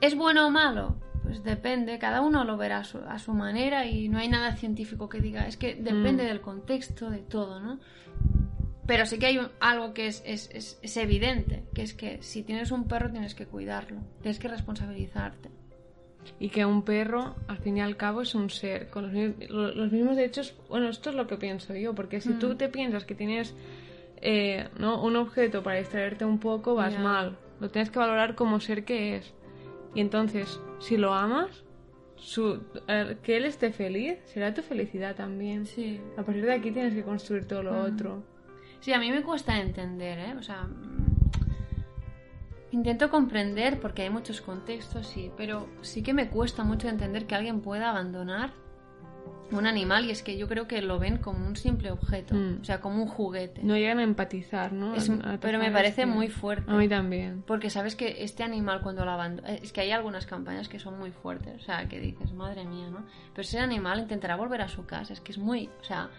¿Es 0.00 0.14
bueno 0.14 0.46
o 0.46 0.50
malo? 0.50 0.96
Pues 1.24 1.42
depende, 1.42 1.98
cada 1.98 2.20
uno 2.20 2.44
lo 2.44 2.56
verá 2.56 2.78
a 2.78 2.84
su, 2.84 2.98
a 2.98 3.18
su 3.18 3.34
manera 3.34 3.84
y 3.86 4.08
no 4.08 4.18
hay 4.18 4.28
nada 4.28 4.54
científico 4.56 5.08
que 5.08 5.20
diga, 5.20 5.46
es 5.48 5.56
que 5.56 5.74
depende 5.74 6.22
Mm. 6.22 6.26
del 6.28 6.40
contexto, 6.40 7.10
de 7.10 7.18
todo, 7.18 7.58
¿no? 7.60 7.80
Pero 8.88 9.06
sí 9.06 9.18
que 9.20 9.26
hay 9.26 9.38
algo 9.60 9.94
que 9.94 10.08
es, 10.08 10.22
es- 10.26 10.50
es- 10.52 10.78
es 10.82 10.96
evidente, 10.96 11.62
que 11.74 11.82
es 11.82 11.94
que 11.94 12.20
si 12.22 12.42
tienes 12.42 12.72
un 12.72 12.88
perro 12.88 13.10
tienes 13.12 13.36
que 13.36 13.46
cuidarlo, 13.46 14.00
tienes 14.22 14.40
que 14.40 14.48
responsabilizarte. 14.48 15.50
Y 16.40 16.48
que 16.48 16.64
un 16.64 16.82
perro, 16.82 17.36
al 17.46 17.58
fin 17.58 17.76
y 17.76 17.80
al 17.80 17.96
cabo, 17.96 18.22
es 18.22 18.34
un 18.34 18.50
ser 18.50 18.88
con 18.90 19.04
los, 19.12 19.76
los 19.76 19.92
mismos 19.92 20.16
derechos. 20.16 20.54
Bueno, 20.68 20.88
esto 20.88 21.10
es 21.10 21.16
lo 21.16 21.26
que 21.26 21.36
pienso 21.36 21.74
yo, 21.76 21.94
porque 21.94 22.20
si 22.20 22.30
Mm. 22.30 22.38
tú 22.40 22.54
te 22.56 22.68
piensas 22.68 23.04
que 23.04 23.14
tienes 23.14 23.54
eh, 24.20 24.68
¿no? 24.78 25.00
un 25.04 25.14
objeto 25.14 25.62
para 25.62 25.78
distraerte 25.78 26.24
un 26.24 26.40
poco, 26.40 26.74
vas 26.74 26.98
mal. 26.98 27.38
Lo 27.60 27.70
tienes 27.70 27.88
que 27.90 28.00
valorar 28.00 28.34
como 28.34 28.58
ser 28.58 28.84
que 28.84 29.16
es. 29.16 29.32
Y 29.94 30.00
entonces, 30.00 30.60
si 30.80 30.96
lo 30.96 31.14
amas, 31.14 31.62
su, 32.16 32.60
que 33.22 33.36
él 33.36 33.44
esté 33.44 33.70
feliz 33.70 34.18
será 34.24 34.52
tu 34.52 34.62
felicidad 34.62 35.14
también. 35.14 35.66
Sí. 35.66 36.00
A 36.16 36.24
partir 36.24 36.44
de 36.46 36.52
aquí 36.52 36.72
tienes 36.72 36.94
que 36.94 37.02
construir 37.04 37.46
todo 37.46 37.62
lo 37.62 37.72
Mm. 37.74 37.94
otro. 37.94 38.24
Sí, 38.80 38.92
a 38.92 38.98
mí 38.98 39.10
me 39.10 39.22
cuesta 39.22 39.58
entender, 39.60 40.18
¿eh? 40.18 40.34
O 40.38 40.42
sea, 40.42 40.62
mm, 40.62 41.16
intento 42.70 43.10
comprender 43.10 43.80
porque 43.80 44.02
hay 44.02 44.10
muchos 44.10 44.40
contextos, 44.40 45.06
sí, 45.06 45.30
pero 45.36 45.68
sí 45.82 46.02
que 46.02 46.12
me 46.14 46.28
cuesta 46.28 46.64
mucho 46.64 46.88
entender 46.88 47.26
que 47.26 47.34
alguien 47.34 47.60
pueda 47.60 47.90
abandonar 47.90 48.50
un 49.50 49.66
animal 49.66 50.04
y 50.04 50.10
es 50.10 50.22
que 50.22 50.36
yo 50.36 50.46
creo 50.46 50.68
que 50.68 50.82
lo 50.82 50.98
ven 50.98 51.16
como 51.16 51.46
un 51.46 51.56
simple 51.56 51.90
objeto, 51.90 52.34
Mm. 52.34 52.58
o 52.60 52.64
sea, 52.64 52.80
como 52.82 53.02
un 53.02 53.08
juguete. 53.08 53.62
No 53.62 53.78
llegan 53.78 53.98
a 53.98 54.02
empatizar, 54.02 54.74
¿no? 54.74 54.94
Es- 54.94 55.08
A- 55.08 55.34
a 55.34 55.40
pero 55.40 55.58
me 55.58 55.70
parece 55.70 56.02
este- 56.02 56.06
muy 56.06 56.28
fuerte. 56.28 56.70
A 56.70 56.74
mí 56.74 56.86
también. 56.86 57.42
Porque 57.46 57.70
sabes 57.70 57.96
que 57.96 58.22
este 58.22 58.42
animal 58.42 58.82
cuando 58.82 59.06
lo 59.06 59.10
abandona... 59.12 59.48
Es 59.54 59.72
que 59.72 59.80
hay 59.80 59.90
algunas 59.90 60.26
campañas 60.26 60.68
que 60.68 60.78
son 60.78 60.98
muy 60.98 61.12
fuertes, 61.12 61.62
o 61.62 61.64
sea, 61.64 61.88
que 61.88 61.98
dices, 61.98 62.34
madre 62.34 62.66
mía, 62.66 62.90
¿no? 62.90 63.06
Pero 63.32 63.40
ese 63.40 63.58
animal 63.58 64.00
intentará 64.00 64.36
volver 64.36 64.60
a 64.60 64.68
su 64.68 64.84
casa, 64.84 65.14
es 65.14 65.20
que 65.22 65.32
es 65.32 65.38
muy... 65.38 65.70
O 65.80 65.84
sea, 65.84 66.10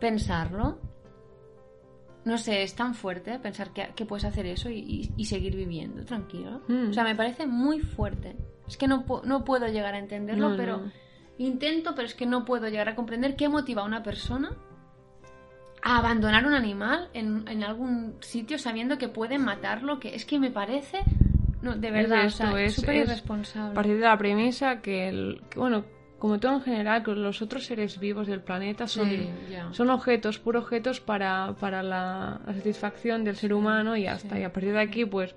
pensarlo... 0.00 0.78
No 2.24 2.38
sé, 2.38 2.62
es 2.62 2.74
tan 2.76 2.94
fuerte 2.94 3.38
pensar 3.40 3.72
que, 3.72 3.88
que 3.96 4.04
puedes 4.06 4.24
hacer 4.24 4.46
eso 4.46 4.70
y, 4.70 4.78
y- 4.78 5.10
y 5.16 5.24
seguir 5.24 5.56
viviendo 5.56 6.04
tranquilo. 6.04 6.62
Mm. 6.68 6.90
O 6.90 6.92
sea, 6.92 7.02
me 7.04 7.16
parece 7.16 7.46
muy 7.46 7.80
fuerte. 7.80 8.36
Es 8.68 8.76
que 8.76 8.86
no, 8.86 9.04
no 9.24 9.44
puedo 9.44 9.66
llegar 9.66 9.94
a 9.94 9.98
entenderlo, 9.98 10.50
No, 10.50 10.56
pero 10.56 10.76
no. 10.78 10.92
intento, 11.38 11.94
pero 11.96 12.06
es 12.06 12.14
que 12.14 12.26
no 12.26 12.44
puedo 12.44 12.68
llegar 12.68 12.88
a 12.88 12.94
comprender 12.94 13.34
qué 13.34 13.48
motiva 13.48 13.82
a 13.82 13.84
una 13.86 14.02
persona 14.04 14.56
a 15.82 15.98
abandonar 15.98 16.46
un 16.46 16.54
animal 16.54 17.08
en, 17.12 17.44
en 17.48 17.64
algún 17.64 18.14
sitio 18.20 18.56
sabiendo 18.58 18.98
que 18.98 19.08
pueden 19.08 19.44
matarlo, 19.44 19.98
que 19.98 20.14
es 20.14 20.24
que 20.24 20.38
me 20.38 20.52
parece, 20.52 20.98
no, 21.60 21.74
de 21.74 21.90
verdad, 21.90 22.24
esto, 22.26 22.44
o 22.44 22.50
sea, 22.52 22.62
es- 22.62 22.74
súper 22.76 22.94
es 22.96 23.04
irresponsable. 23.08 23.74
Partir 23.74 23.94
de 23.96 24.02
la 24.06 24.16
premisa 24.16 24.80
que, 24.80 25.08
el, 25.08 25.42
que, 25.50 25.58
bueno, 25.58 25.84
como 26.22 26.38
todo 26.38 26.52
en 26.52 26.60
general, 26.62 27.02
que 27.02 27.16
los 27.16 27.42
otros 27.42 27.64
seres 27.66 27.98
vivos 27.98 28.28
del 28.28 28.38
planeta 28.40 28.86
son, 28.86 29.08
Sí, 29.10 29.28
son 29.72 29.90
objetos, 29.90 30.38
puros 30.38 30.62
objetos 30.62 31.00
para, 31.00 31.56
para 31.58 31.82
la, 31.82 32.40
la 32.46 32.54
satisfacción 32.54 33.24
del 33.24 33.34
ser 33.34 33.52
humano 33.52 33.96
y 33.96 34.04
ya 34.04 34.14
está. 34.14 34.38
Y 34.38 34.44
a 34.44 34.52
partir 34.52 34.72
de 34.72 34.78
aquí, 34.78 35.04
pues, 35.04 35.34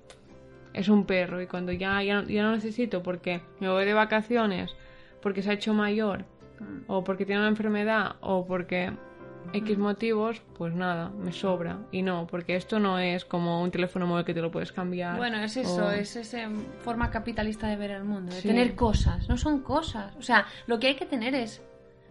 es 0.74 0.88
un 0.88 1.08
perro. 1.08 1.42
Y 1.42 1.48
cuando 1.48 1.72
ya, 1.72 2.04
ya, 2.04 2.24
ya 2.28 2.44
no 2.44 2.52
necesito 2.52 3.02
porque 3.02 3.42
me 3.60 3.68
voy 3.68 3.84
de 3.84 3.96
vacaciones, 3.96 4.76
porque 5.24 5.42
se 5.42 5.50
ha 5.50 5.54
hecho 5.54 5.74
mayor, 5.74 6.26
Mm. 6.60 6.84
o 6.86 7.04
porque 7.04 7.26
tiene 7.26 7.42
una 7.42 7.50
enfermedad, 7.50 8.18
o 8.22 8.46
porque 8.46 8.92
X 9.54 9.78
motivos, 9.78 10.42
pues 10.58 10.74
nada, 10.74 11.10
me 11.10 11.32
sobra. 11.32 11.80
Y 11.92 12.02
no, 12.02 12.28
porque 12.28 12.56
esto 12.56 12.80
no 12.80 13.00
es 13.00 13.26
como 13.26 13.62
un 13.62 13.72
teléfono 13.72 14.06
móvil 14.08 14.26
que 14.26 14.34
te 14.34 14.42
lo 14.42 14.52
puedes 14.52 14.72
cambiar. 14.72 15.18
Bueno, 15.18 15.38
es 15.40 15.56
eso, 15.58 15.86
o- 15.88 15.92
es 15.92 16.16
esa 16.16 16.50
forma 16.80 17.10
capitalista 17.12 17.68
de 17.68 17.76
ver 17.78 17.92
el 17.92 18.04
mundo, 18.04 18.34
de 18.34 18.42
Sí. 18.42 18.48
tener 18.48 18.76
cosas, 18.76 19.30
no 19.30 19.38
son 19.38 19.62
cosas. 19.62 20.16
O 20.18 20.22
sea, 20.22 20.46
lo 20.68 20.80
que 20.80 20.88
hay 20.88 20.96
que 20.96 21.06
tener 21.06 21.36
es, 21.36 21.62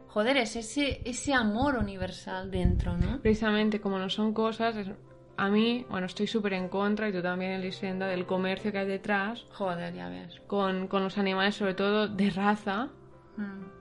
joder, 0.08 0.36
es 0.36 0.56
ese, 0.56 1.00
ese 1.04 1.34
amor 1.34 1.76
universal 1.76 2.50
dentro, 2.50 2.96
¿no? 2.96 3.20
precisamente 3.20 3.80
como 3.80 3.98
no 3.98 4.08
son 4.10 4.32
cosas, 4.32 4.76
es- 4.76 4.90
a 5.36 5.48
mí, 5.48 5.84
bueno, 5.90 6.06
estoy 6.06 6.28
súper 6.28 6.52
en 6.52 6.68
contra, 6.68 7.08
y 7.08 7.12
tú 7.12 7.20
también, 7.20 7.50
Elisenda, 7.50 8.06
del 8.06 8.24
comercio 8.24 8.70
que 8.70 8.78
hay 8.78 8.86
detrás 8.86 9.44
Joder, 9.50 9.92
ya 9.92 10.08
ves. 10.08 10.40
con, 10.46 10.86
con 10.86 11.02
los 11.02 11.18
animales, 11.18 11.56
sobre 11.56 11.74
todo 11.74 12.06
de 12.06 12.30
raza. 12.30 12.90
Mm. 13.36 13.73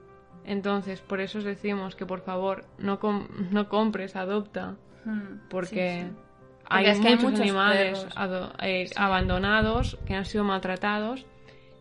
Entonces, 0.44 1.00
por 1.00 1.20
eso 1.20 1.38
os 1.38 1.44
decimos 1.44 1.96
que 1.96 2.04
por 2.06 2.20
favor 2.20 2.64
no, 2.78 2.98
com- 3.00 3.26
no 3.50 3.68
compres, 3.68 4.14
adopta, 4.16 4.76
Mm. 5.04 5.48
porque 5.50 6.02
Sí, 6.04 6.08
sí. 6.10 6.16
hay, 6.68 6.86
es 6.86 7.00
que 7.00 7.08
hay 7.08 7.14
muchos, 7.14 7.30
muchos 7.30 7.40
animales 7.40 8.06
eh, 8.62 8.90
abandonados 8.96 9.98
que 10.06 10.14
han 10.14 10.24
sido 10.24 10.44
maltratados 10.44 11.26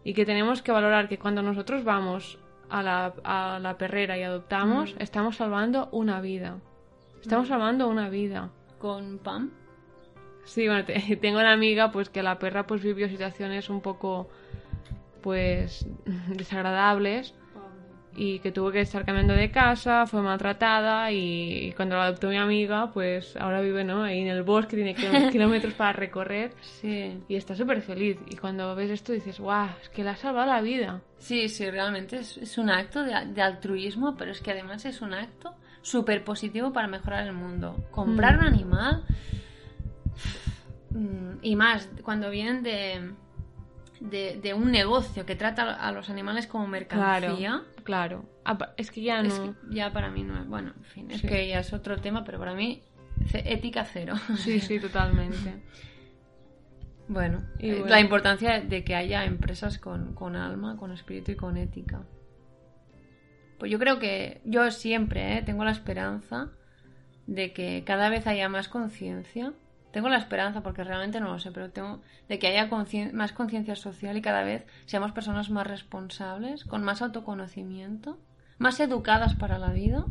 y 0.03 0.13
que 0.13 0.25
tenemos 0.25 0.61
que 0.61 0.71
valorar 0.71 1.07
que 1.09 1.17
cuando 1.17 1.41
nosotros 1.41 1.83
vamos 1.83 2.37
a 2.69 2.81
la, 2.83 3.13
a 3.23 3.59
la 3.59 3.77
perrera 3.77 4.17
y 4.17 4.23
adoptamos, 4.23 4.93
Mm. 4.95 5.01
estamos 5.01 5.35
salvando 5.37 5.89
una 5.91 6.21
vida. 6.21 6.57
Estamos 7.21 7.47
salvando 7.47 7.87
una 7.87 8.09
vida. 8.09 8.49
Con 8.79 9.19
Pam. 9.19 9.51
Sí, 10.45 10.67
bueno, 10.67 10.83
te- 10.83 11.15
tengo 11.21 11.39
una 11.39 11.53
amiga 11.53 11.91
pues 11.91 12.09
que 12.09 12.21
la 12.23 12.37
perra 12.39 12.65
pues 12.67 12.81
vivió 12.83 13.07
situaciones 13.09 13.69
un 13.69 13.81
poco 13.81 14.29
pues 15.21 15.85
desagradables 16.27 17.33
y 18.15 18.39
que 18.39 18.51
tuvo 18.51 18.71
que 18.71 18.81
estar 18.81 19.05
cambiando 19.05 19.33
de 19.33 19.49
casa, 19.51 20.05
fue 20.05 20.21
maltratada 20.21 21.11
y, 21.11 21.67
y 21.67 21.71
cuando 21.73 21.95
la 21.95 22.05
adoptó 22.05 22.29
mi 22.29 22.37
amiga 22.37 22.91
pues 22.91 23.35
ahora 23.37 23.61
vive 23.61 23.83
¿no? 23.83 24.03
ahí 24.03 24.19
en 24.21 24.27
el 24.27 24.43
bosque, 24.43 24.75
tiene 24.75 24.95
kil- 24.95 25.29
kilómetros 25.31 25.73
para 25.73 25.93
recorrer 25.93 26.51
Sí. 26.61 27.17
y 27.27 27.35
está 27.35 27.55
súper 27.55 27.81
feliz 27.81 28.17
y 28.29 28.35
cuando 28.35 28.75
ves 28.75 28.89
esto 28.91 29.13
dices, 29.13 29.39
guau, 29.39 29.69
es 29.81 29.89
que 29.89 30.03
le 30.03 30.11
ha 30.11 30.15
salvado 30.15 30.47
la 30.47 30.61
vida. 30.61 31.01
Sí, 31.17 31.49
sí, 31.49 31.69
realmente 31.71 32.17
es, 32.17 32.37
es 32.37 32.57
un 32.57 32.69
acto 32.69 33.03
de, 33.03 33.13
de 33.27 33.41
altruismo, 33.41 34.15
pero 34.17 34.31
es 34.31 34.41
que 34.41 34.51
además 34.51 34.85
es 34.85 35.01
un 35.01 35.13
acto 35.13 35.55
súper 35.81 36.23
positivo 36.23 36.71
para 36.71 36.87
mejorar 36.87 37.25
el 37.27 37.33
mundo. 37.33 37.75
Comprar 37.91 38.35
Mm. 38.35 38.39
un 38.39 38.45
animal 38.45 39.03
mm, 40.91 41.31
y 41.41 41.55
más 41.55 41.89
cuando 42.03 42.29
vienen 42.29 42.63
de, 42.63 43.11
de, 44.03 44.37
de 44.41 44.53
un 44.53 44.69
negocio 44.71 45.25
que 45.25 45.35
trata 45.35 45.73
a 45.73 45.91
los 45.93 46.09
animales 46.09 46.45
como 46.47 46.67
mercancía. 46.67 47.63
claro. 47.83 48.25
Apa- 48.45 48.73
Es 48.77 48.91
que 48.91 49.01
ya 49.01 49.21
no... 49.23 49.29
Es 49.29 49.39
que 49.39 49.53
ya 49.71 49.91
para 49.93 50.11
mí 50.11 50.23
no 50.23 50.37
es. 50.39 50.45
Bueno, 50.47 50.73
en 50.77 50.83
fin, 50.83 51.09
es 51.11 51.21
Sí. 51.21 51.27
que 51.27 51.47
ya 51.47 51.59
es 51.59 51.71
otro 51.71 51.97
tema, 51.97 52.23
pero 52.25 52.37
para 52.39 52.53
mí, 52.53 52.81
ética 53.33 53.85
cero. 53.85 54.15
Sí, 54.37 54.59
sí, 54.59 54.79
totalmente. 54.79 55.61
Bueno, 57.07 57.43
Y 57.59 57.69
eh, 57.69 57.73
bueno. 57.79 57.87
la 57.87 57.99
importancia 57.99 58.61
de 58.61 58.83
que 58.85 58.95
haya 58.95 59.25
empresas 59.25 59.77
con, 59.77 60.13
con 60.15 60.35
alma, 60.37 60.77
con 60.77 60.91
espíritu 60.91 61.31
y 61.31 61.35
con 61.35 61.57
ética. 61.57 62.01
Pues 63.59 63.69
yo 63.71 63.77
creo 63.77 63.99
que 63.99 64.41
yo 64.45 64.71
siempre 64.71 65.37
eh, 65.37 65.41
tengo 65.41 65.65
la 65.65 65.71
esperanza 65.71 66.49
de 67.27 67.51
que 67.53 67.83
cada 67.85 68.07
vez 68.09 68.25
haya 68.25 68.47
más 68.49 68.69
conciencia. 68.69 69.53
Tengo 69.93 70.09
la 70.09 70.17
esperanza, 70.17 70.63
porque 70.63 70.83
realmente 70.83 71.19
no 71.19 71.31
lo 71.31 71.39
sé, 71.39 71.51
pero 71.51 71.69
tengo 71.69 72.01
de 72.27 72.39
que 72.39 72.47
haya 72.47 72.67
más 73.13 73.31
conciencia 73.31 73.75
social 73.75 74.17
y 74.17 74.23
cada 74.23 74.41
vez 74.41 74.65
seamos 74.87 75.11
personas 75.11 75.51
más 75.51 75.67
responsables, 75.67 76.65
con 76.65 76.83
más 76.83 77.03
autoconocimiento, 77.03 78.17
más 78.57 78.79
educadas 78.79 79.35
para 79.35 79.59
la 79.59 79.71
vida 79.71 80.07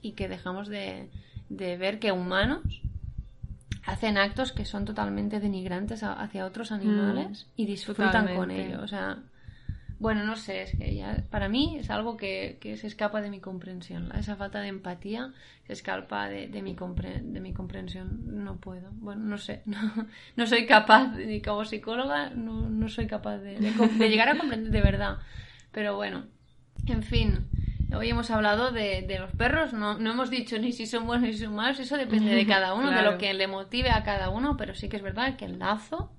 y 0.00 0.12
que 0.12 0.26
dejamos 0.26 0.68
de, 0.68 1.10
de 1.50 1.76
ver 1.76 1.98
que 1.98 2.12
humanos 2.12 2.80
hacen 3.84 4.16
actos 4.16 4.52
que 4.52 4.64
son 4.64 4.86
totalmente 4.86 5.38
denigrantes 5.38 6.02
hacia 6.02 6.46
otros 6.46 6.72
animales 6.72 7.46
y 7.56 7.66
disfrutan 7.66 8.34
con 8.34 8.50
ello. 8.50 8.80
O 8.82 8.88
sea, 8.88 9.18
bueno, 10.00 10.24
no 10.24 10.34
sé, 10.36 10.62
es 10.62 10.76
que 10.76 10.94
ya 10.94 11.24
para 11.30 11.48
mí 11.48 11.76
es 11.78 11.90
algo 11.90 12.16
que, 12.16 12.58
que 12.60 12.76
se 12.76 12.86
escapa 12.88 13.20
de 13.20 13.30
mi 13.30 13.38
comprensión. 13.40 14.10
Esa 14.16 14.34
falta 14.36 14.60
de 14.60 14.68
empatía 14.68 15.32
se 15.66 15.74
escapa 15.74 16.28
de, 16.28 16.48
de 16.48 16.62
mi, 16.62 16.74
compre- 16.74 17.20
de 17.22 17.40
mi 17.40 17.52
comprensión. 17.52 18.44
No 18.44 18.56
puedo. 18.56 18.90
Bueno, 18.94 19.22
no 19.24 19.38
sé. 19.38 19.62
No, 19.66 19.78
no 20.36 20.46
soy 20.46 20.66
capaz, 20.66 21.14
ni 21.16 21.40
como 21.42 21.64
psicóloga, 21.64 22.30
no, 22.30 22.68
no 22.68 22.88
soy 22.88 23.06
capaz 23.06 23.38
de, 23.38 23.60
de 23.60 23.72
com- 23.74 23.96
de 23.98 24.08
llegar 24.08 24.28
a 24.30 24.38
comprender 24.38 24.72
de 24.72 24.80
verdad. 24.80 25.18
Pero 25.70 25.94
bueno, 25.96 26.24
en 26.86 27.02
fin. 27.02 27.46
Hoy 27.94 28.08
hemos 28.08 28.30
hablado 28.30 28.70
de, 28.70 29.02
de 29.02 29.18
los 29.18 29.32
perros, 29.32 29.72
no, 29.72 29.98
no 29.98 30.12
hemos 30.12 30.30
dicho 30.30 30.56
ni 30.58 30.72
si 30.72 30.86
son 30.86 31.06
buenos 31.06 31.26
ni 31.26 31.32
si 31.34 31.44
son 31.44 31.54
malos, 31.56 31.80
eso 31.80 31.96
depende 31.96 32.34
de 32.34 32.46
cada 32.46 32.72
uno, 32.80 32.90
de 32.92 33.02
lo 33.02 33.18
que 33.18 33.34
le 33.34 33.48
motive 33.48 33.90
a 33.90 34.04
cada 34.04 34.30
uno, 34.30 34.56
pero 34.56 34.74
sí 34.76 34.88
que 34.88 34.96
es 34.96 35.02
verdad 35.02 35.36
que 35.36 35.44
el 35.44 35.58
lazo, 35.58 36.12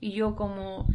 y 0.00 0.12
yo 0.12 0.34
como, 0.34 0.88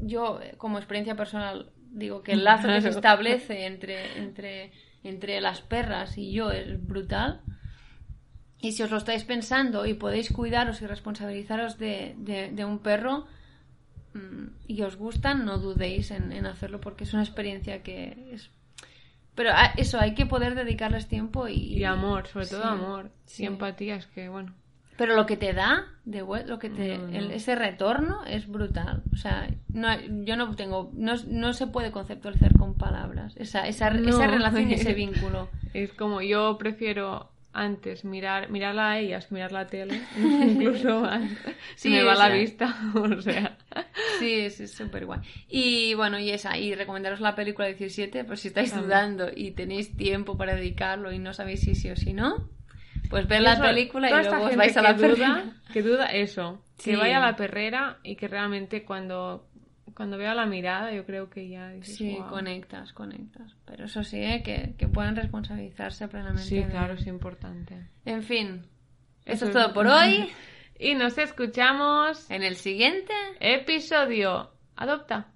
yo 0.00 0.40
como 0.58 0.78
experiencia 0.78 1.14
personal 1.16 1.70
digo 1.92 2.22
que 2.22 2.32
el 2.32 2.44
lazo 2.44 2.68
que 2.68 2.80
se 2.80 2.88
establece 2.98 3.66
entre, 3.66 4.18
entre, 4.18 4.72
entre 5.02 5.40
las 5.40 5.60
perras 5.60 6.16
y 6.18 6.32
yo 6.32 6.50
es 6.52 6.84
brutal. 6.86 7.40
Y 8.62 8.72
si 8.72 8.82
os 8.82 8.90
lo 8.90 8.98
estáis 8.98 9.24
pensando 9.24 9.86
y 9.86 9.94
podéis 9.94 10.30
cuidaros 10.30 10.82
y 10.82 10.86
responsabilizaros 10.86 11.78
de, 11.78 12.14
de- 12.18 12.50
de 12.52 12.64
un 12.64 12.78
perro 12.80 13.26
mm, 14.12 14.46
y 14.68 14.82
os 14.82 14.96
gustan, 14.96 15.44
no 15.46 15.58
dudéis 15.58 16.10
en, 16.10 16.30
en 16.32 16.44
hacerlo 16.46 16.80
porque 16.80 17.04
es 17.04 17.12
una 17.14 17.22
experiencia 17.22 17.82
que 17.82 18.30
es... 18.32 18.50
Pero 19.34 19.50
a- 19.52 19.72
eso, 19.78 19.98
hay 19.98 20.14
que 20.14 20.26
poder 20.26 20.54
dedicarles 20.54 21.08
tiempo 21.08 21.48
y... 21.48 21.54
Y 21.54 21.84
amor, 21.84 22.26
sobre 22.26 22.46
todo 22.48 22.62
Sí, 22.62 22.68
amor. 22.68 23.10
sí. 23.24 23.42
Y 23.44 23.46
empatía, 23.46 23.96
es 23.96 24.06
que 24.08 24.28
bueno. 24.28 24.52
Pero 25.00 25.16
lo 25.16 25.24
que 25.24 25.38
te 25.38 25.54
da, 25.54 25.86
de 26.04 26.20
lo 26.20 26.58
que 26.58 26.68
te, 26.68 26.98
No, 26.98 27.06
no. 27.08 27.18
el- 27.18 27.30
ese 27.30 27.54
retorno 27.54 28.22
es 28.26 28.46
brutal. 28.46 29.02
O 29.14 29.16
sea, 29.16 29.48
no, 29.72 29.88
yo 30.26 30.36
no 30.36 30.54
tengo, 30.56 30.90
no, 30.92 31.14
no 31.26 31.54
se 31.54 31.66
puede 31.66 31.90
conceptualizar 31.90 32.52
con 32.58 32.74
palabras 32.74 33.34
esa, 33.38 33.66
esa, 33.66 33.88
esa 33.88 34.26
relación 34.26 34.70
y 34.70 34.74
ese 34.74 34.92
vínculo. 35.04 35.48
Es 35.72 35.94
como 35.94 36.20
yo 36.20 36.58
prefiero 36.58 37.30
antes 37.54 38.04
mirar 38.04 38.50
mirarla 38.50 38.90
a 38.92 38.98
ellas 38.98 39.32
mirar 39.32 39.52
la 39.52 39.66
tele, 39.68 39.98
incluso 40.18 41.00
más. 41.00 41.22
Sí, 41.76 41.88
Si 41.88 41.88
me 41.88 42.02
va 42.02 42.14
la 42.14 42.26
sea. 42.26 42.34
vista, 42.36 42.76
o 42.94 43.22
sea. 43.22 43.56
Sí, 44.18 44.34
es 44.34 44.70
súper 44.70 45.06
guay. 45.06 45.20
Y 45.48 45.94
bueno, 45.94 46.18
y 46.18 46.28
esa, 46.28 46.58
y 46.58 46.74
recomendaros 46.74 47.20
la 47.20 47.34
película 47.34 47.68
17, 47.68 48.24
pues 48.24 48.40
si 48.40 48.48
estáis 48.48 48.70
También. 48.72 48.86
dudando 48.88 49.28
y 49.34 49.52
tenéis 49.52 49.96
tiempo 49.96 50.36
para 50.36 50.54
dedicarlo 50.54 51.10
y 51.10 51.18
no 51.18 51.32
sabéis 51.32 51.60
si 51.60 51.74
sí 51.74 51.88
o 51.90 51.96
si 51.96 52.12
no, 52.12 52.48
pues 53.10 53.26
ver 53.28 53.42
la 53.42 53.60
película 53.60 54.08
y 54.08 54.24
luego 54.24 54.44
os 54.46 54.56
vais 54.56 54.76
a 54.76 54.82
la 54.82 54.96
que 54.96 55.08
duda, 55.08 55.44
que 55.72 55.82
duda 55.82 56.06
eso, 56.06 56.64
Sí. 56.78 56.92
que 56.92 56.96
vaya 56.96 57.18
a 57.18 57.20
la 57.20 57.36
perrera 57.36 57.98
y 58.02 58.16
que 58.16 58.26
realmente 58.28 58.84
cuando 58.84 59.46
cuando 59.94 60.16
vea 60.16 60.34
la 60.34 60.46
mirada, 60.46 60.92
yo 60.92 61.04
creo 61.04 61.28
que 61.28 61.48
ya 61.48 61.68
dices, 61.70 61.96
Sí, 61.96 62.16
conectas, 62.30 62.92
conectas. 62.94 63.54
Pero 63.66 63.84
eso 63.84 64.02
sí, 64.04 64.22
¿eh? 64.22 64.42
que, 64.42 64.74
que 64.78 64.86
puedan 64.88 65.14
responsabilizarse 65.16 66.08
plenamente. 66.08 66.44
Sí, 66.44 66.56
de- 66.62 66.68
claro, 66.70 66.94
es 66.94 67.06
importante. 67.06 67.88
En 68.06 68.22
fin, 68.22 68.62
eso 69.26 69.44
Eso 69.44 69.44
es 69.46 69.50
es. 69.50 69.52
todo 69.62 69.74
por 69.74 69.86
hoy. 69.88 70.30
Y 70.82 70.94
nos 70.94 71.18
escuchamos 71.18 72.30
En 72.30 72.42
el 72.42 72.56
siguiente. 72.56 73.12
episodio. 73.38 74.50
Adopta. 74.76 75.26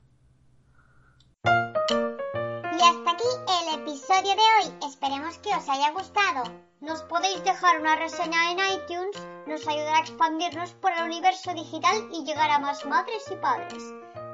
Y 2.76 2.82
hasta 2.82 3.10
aquí 3.12 3.24
el 3.62 3.74
episodio 3.80 4.34
de 4.34 4.42
hoy. 4.42 4.74
Esperemos 4.88 5.38
que 5.38 5.54
os 5.54 5.68
haya 5.68 5.92
gustado. 5.92 6.42
Nos 6.80 7.02
podéis 7.02 7.44
dejar 7.44 7.78
una 7.80 7.94
reseña 7.94 8.50
en 8.50 8.58
iTunes. 8.58 9.16
Nos 9.46 9.66
ayudará 9.68 9.98
a 9.98 10.00
expandirnos 10.00 10.72
por 10.74 10.90
el 10.92 11.04
universo 11.04 11.54
digital 11.54 12.08
y 12.12 12.24
llegar 12.24 12.50
a 12.50 12.58
más 12.58 12.84
madres 12.84 13.22
y 13.30 13.36
padres. 13.36 13.80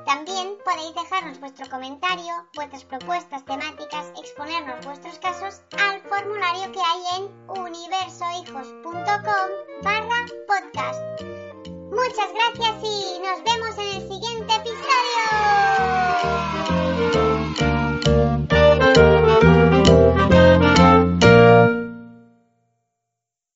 También 0.07 0.57
podéis 0.65 0.95
dejarnos 0.95 1.39
vuestro 1.39 1.69
comentario, 1.69 2.33
vuestras 2.55 2.85
propuestas 2.85 3.45
temáticas, 3.45 4.07
exponernos 4.19 4.87
vuestros 4.87 5.19
casos 5.19 5.61
al 5.79 6.01
formulario 6.03 6.73
que 6.73 6.81
hay 6.81 7.03
en 7.19 7.31
universohijos.com 7.61 9.51
barra 9.83 10.25
podcast. 10.49 11.03
Muchas 11.93 12.33
gracias 12.33 12.83
y 12.83 13.19
nos 13.21 13.45
vemos 13.45 13.77
en 13.77 13.89
el 13.89 14.09
siguiente 14.09 14.55
episodio. 14.55 14.91